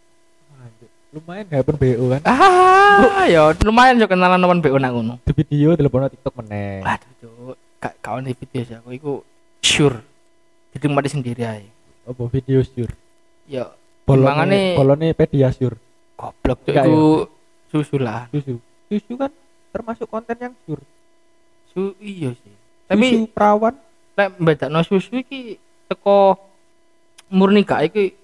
lumayan 1.15 1.47
gak 1.47 1.63
pun 1.63 1.75
BO 1.80 2.06
kan? 2.12 2.21
Ah 2.28 3.23
ya 3.23 3.56
lumayan 3.63 3.95
yo 3.95 4.08
kenalan 4.12 4.43
teman 4.43 4.60
BO 4.60 4.75
nak 4.75 4.91
ngono. 4.91 5.15
Di 5.23 5.32
video 5.32 5.71
telepon 5.80 6.12
TikTok 6.12 6.36
meneng 6.43 6.84
aduh 6.84 7.12
cuk. 7.23 7.56
Gak 7.80 7.93
kawan 8.04 8.28
di 8.28 8.36
video 8.36 8.62
sih 8.67 8.75
aku. 8.75 8.89
Iku 8.91 9.13
sure. 9.63 10.04
Jadi 10.75 10.86
mati 10.91 11.08
sendiri 11.08 11.43
aja 11.47 11.71
apa 12.06 12.21
video 12.30 12.62
sur 12.62 12.91
ya 13.49 13.71
bolone 14.06 14.30
Timbangane- 14.30 14.75
bolone 14.78 15.08
pediasure 15.17 15.73
goblok 16.13 16.60
cuk 16.67 16.75
Enggak 16.75 16.86
iku 16.86 17.04
susu 17.71 17.95
lah. 17.95 18.28
Susu. 18.30 18.60
Susu 18.91 19.13
kan 19.15 19.32
termasuk 19.71 20.06
konten 20.12 20.36
yang 20.36 20.54
sur 20.67 20.84
su 21.71 21.95
iya 22.04 22.36
sih. 22.36 22.51
Susu 22.51 22.91
tapi 22.91 23.08
perawan. 23.32 23.75
lek 24.15 24.32
bedakno 24.39 24.80
susu 24.80 25.19
iki 25.19 25.60
teko 25.91 26.39
murni 27.28 27.67
gak? 27.67 27.91
Iki 27.91 28.15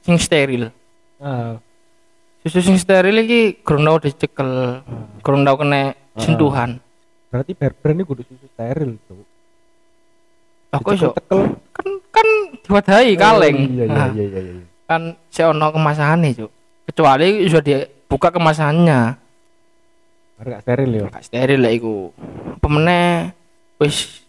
sing 0.00 0.16
steril. 0.16 0.72
Nah, 1.20 1.60
susu 2.46 2.62
sing 2.62 2.78
steril 2.78 3.18
iki 3.26 3.58
kurang 3.66 3.98
dicekel 3.98 4.80
kurang 5.26 5.42
tau 5.42 5.58
kena 5.58 5.98
sentuhan. 6.14 6.78
Berarti 7.34 7.58
brand 7.58 7.98
ini 7.98 8.02
kudu 8.06 8.22
susu 8.22 8.46
steril 8.54 8.94
tuh 9.10 9.26
aku 10.76 10.88
iso? 10.96 11.10
tekel 11.16 11.40
kan 11.72 11.88
kan 12.12 12.28
diwadahi 12.64 13.12
kaleng. 13.16 13.58
iya 13.72 13.84
iya 13.86 13.94
Nah, 13.96 14.08
iya 14.12 14.24
iya, 14.24 14.40
iya. 14.40 14.64
kan 14.86 15.02
si 15.32 15.40
ono 15.42 15.66
kemasane 15.72 16.28
cuk. 16.36 16.50
Kecuali 16.86 17.42
iso 17.42 17.58
dibuka 17.58 18.30
kemasannya. 18.30 19.00
Gak 20.36 20.62
steril 20.62 20.90
ya? 20.92 21.02
Gak 21.10 21.24
steril 21.26 21.60
lah 21.64 21.72
iku. 21.72 22.12
Apa 22.60 22.68
meneh 22.68 23.32
wis 23.80 24.22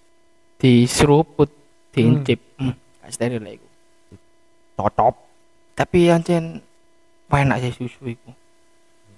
diseruput 0.58 1.51
diincip. 1.93 2.41
Hmm. 2.58 2.73
gak 3.03 3.12
steril 3.13 3.41
lah 3.43 3.53
iku. 3.53 3.67
Cocok. 4.77 5.15
Tapi 5.77 6.10
ancen 6.10 6.65
enak 7.36 7.60
sih 7.60 7.76
susu 7.76 8.16
iku 8.16 8.32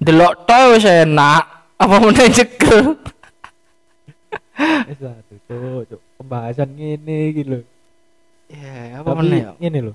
delok 0.01 0.47
toh 0.49 0.73
wis 0.73 0.87
enak. 0.87 1.43
Apa 1.79 1.95
meneh 1.95 2.27
cekel 2.27 2.99
wis 4.91 4.99
lah 4.99 5.15
cuk, 5.87 6.01
pembahasan 6.19 6.75
ngene 6.75 7.31
iki 7.31 7.47
lho. 7.47 7.63
Ya 8.51 8.99
apa 8.99 9.15
meneh 9.15 9.55
ngene 9.61 9.79
lho. 9.87 9.93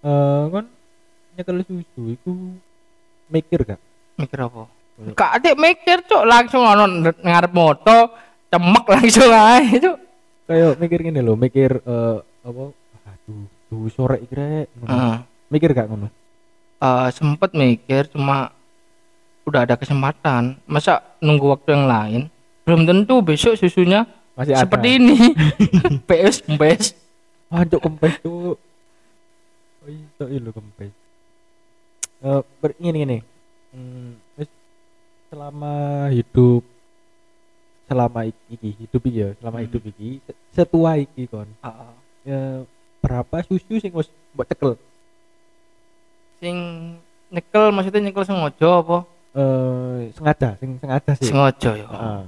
Eh 0.00 0.44
kan 0.48 0.64
nyekel 1.36 1.60
susu 1.68 2.02
iku 2.08 2.32
mikir 3.28 3.68
gak? 3.68 3.80
Mikir 4.16 4.48
apa? 4.48 4.64
Kak 5.12 5.40
adik 5.40 5.60
mikir 5.60 6.08
cuk. 6.08 6.24
Langsung 6.24 6.64
ono 6.64 6.88
ngarep 7.20 7.52
moto 7.52 8.16
cemek 8.48 8.84
langsung 8.88 9.28
ae 9.28 9.76
cuk. 9.76 9.96
Kayak 10.48 10.80
mikir 10.80 10.98
gini 11.04 11.20
loh 11.20 11.36
mikir 11.36 11.84
eh 11.84 12.18
apa? 12.48 12.64
Aduh 13.12 13.92
sore 13.92 14.24
iki 14.24 14.32
rek. 14.32 14.72
Heeh. 14.72 15.16
mikir 15.52 15.70
gak 15.70 15.86
ngono 15.86 16.08
Eh, 16.76 17.08
sempet 17.10 17.50
mikir 17.52 18.06
cuma 18.08 18.52
udah 19.42 19.62
ada 19.62 19.74
kesempatan. 19.74 20.58
Masa 20.64 21.00
nunggu 21.18 21.50
waktu 21.50 21.72
yang 21.72 21.86
lain? 21.86 22.20
Belum 22.62 22.82
tentu 22.82 23.20
besok 23.20 23.54
susunya 23.54 24.04
masih 24.34 24.52
ada. 24.52 24.62
seperti 24.62 24.88
ini. 24.94 25.16
PS 26.04 26.42
PS 26.50 26.84
Wancuk 27.46 27.80
kempes 27.80 28.18
tuh 28.18 28.56
oh 29.78 29.86
itu 29.86 30.24
iya 30.26 30.40
lho 30.40 30.50
kempes. 30.50 30.90
Eh 32.18 32.40
ber- 32.58 32.74
gini 32.74 32.98
gini 32.98 33.18
hmm, 33.70 34.10
selama 35.28 35.74
hidup 36.08 36.64
selama 37.84 38.20
iki, 38.24 38.68
hidup 38.80 39.02
iki 39.04 39.18
ya 39.18 39.30
selama 39.36 39.56
Hmm. 39.56 39.66
hidup 39.68 39.82
iki 39.86 40.08
se- 40.20 40.38
setua 40.52 40.96
iki 40.96 41.28
kon. 41.28 41.46
Ah, 41.60 41.92
ya, 42.22 42.64
berapa 42.98 43.44
susu 43.44 43.76
sing 43.76 43.92
wis 43.92 44.08
mbok 44.32 44.48
cekel 44.48 44.72
sing 46.44 46.56
nyekel 47.32 47.72
maksudnya 47.72 48.00
nyekel 48.04 48.24
sengaja 48.28 48.70
apa? 48.84 48.98
Eh 49.32 50.12
sengaja 50.12 50.48
sing 50.60 50.70
sengaja 50.76 51.12
sih. 51.16 51.26
Sengaja 51.32 51.70
ya. 51.72 51.86
Heeh. 51.88 52.22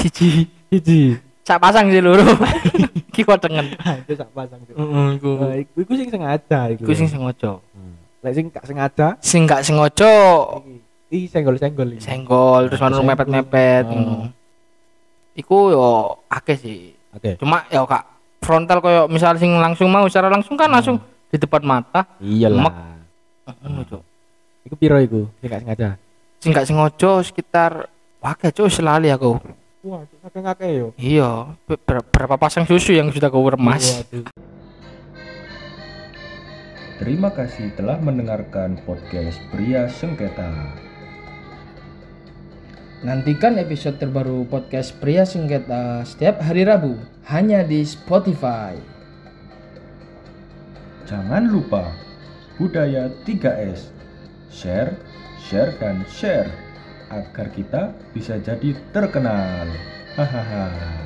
siji. 0.00 0.28
Siji. 0.72 1.00
sak 1.46 1.62
pasang 1.62 1.92
sih 1.92 2.02
loro. 2.02 2.26
Iki 3.14 3.22
kotengen 3.22 3.70
itu 4.02 4.12
sak 4.20 4.32
pasang 4.34 4.58
tuh. 4.66 4.74
heeh 4.74 5.08
iku. 5.20 5.30
Eh, 5.46 5.62
iku, 5.62 5.76
iku 5.84 5.92
sing 5.94 6.08
sengaja 6.10 6.60
iku. 6.74 6.82
iku 6.88 6.92
sing 6.96 7.08
sengaja. 7.12 7.62
Hmm. 7.76 7.94
Lek 8.24 8.32
sing 8.34 8.46
gak 8.50 8.64
sengaja? 8.66 9.08
Sing 9.22 9.42
gak 9.46 9.62
sengaja. 9.62 10.12
Iki 11.06 11.30
senggol-senggol 11.30 11.88
iki. 11.94 12.02
senggol 12.02 12.66
terus 12.66 12.82
manut 12.82 13.06
mepet-mepet 13.06 13.84
ngono. 13.86 14.34
Iku 15.38 15.70
yo 15.70 16.18
akeh 16.26 16.56
sih. 16.58 16.96
Oke. 17.16 17.40
cuma 17.40 17.64
ya 17.72 17.80
kak 17.88 18.04
frontal 18.44 18.84
koyo 18.84 19.08
misal 19.08 19.40
sing 19.40 19.56
langsung 19.56 19.88
mau 19.88 20.04
secara 20.04 20.28
langsung 20.28 20.52
kan 20.52 20.68
langsung 20.68 21.00
di 21.26 21.36
depan 21.36 21.62
mata 21.62 22.06
Iyalah. 22.18 22.70
ngono 23.62 23.82
cuk 23.84 24.02
Iku 24.66 24.74
piro 24.74 24.98
iku? 24.98 25.30
Sing 25.38 25.46
gak 25.46 25.62
sengaja. 25.62 25.88
sing 26.42 26.50
gak 26.50 26.66
sengaja 26.66 27.10
sekitar 27.22 27.72
Wah, 28.18 28.34
cuk 28.34 28.66
selali 28.66 29.06
aku. 29.06 29.38
Wah, 29.86 30.02
kadang 30.26 30.50
akeh 30.50 30.70
yo. 30.74 30.86
Iya, 30.98 31.54
be- 31.62 31.78
ber- 31.78 32.02
berapa 32.02 32.34
pasang 32.34 32.66
susu 32.66 32.90
yang 32.90 33.06
sudah 33.14 33.30
kau 33.30 33.46
remas? 33.46 34.02
Terima 36.98 37.30
kasih 37.30 37.70
telah 37.78 38.00
mendengarkan 38.00 38.82
podcast 38.82 39.38
Pria 39.52 39.86
Sengketa. 39.86 40.74
Nantikan 43.04 43.60
episode 43.60 44.00
terbaru 44.00 44.48
podcast 44.48 44.96
Pria 44.98 45.22
Sengketa 45.22 46.02
setiap 46.02 46.42
hari 46.42 46.66
Rabu 46.66 46.98
hanya 47.30 47.62
di 47.62 47.84
Spotify. 47.86 48.74
Jangan 51.06 51.46
lupa 51.46 51.94
budaya 52.58 53.06
3S. 53.22 53.94
Share, 54.50 54.98
share 55.38 55.70
dan 55.78 56.02
share 56.10 56.50
agar 57.14 57.46
kita 57.54 57.94
bisa 58.10 58.42
jadi 58.42 58.74
terkenal. 58.90 59.70
Hahaha. 60.18 61.05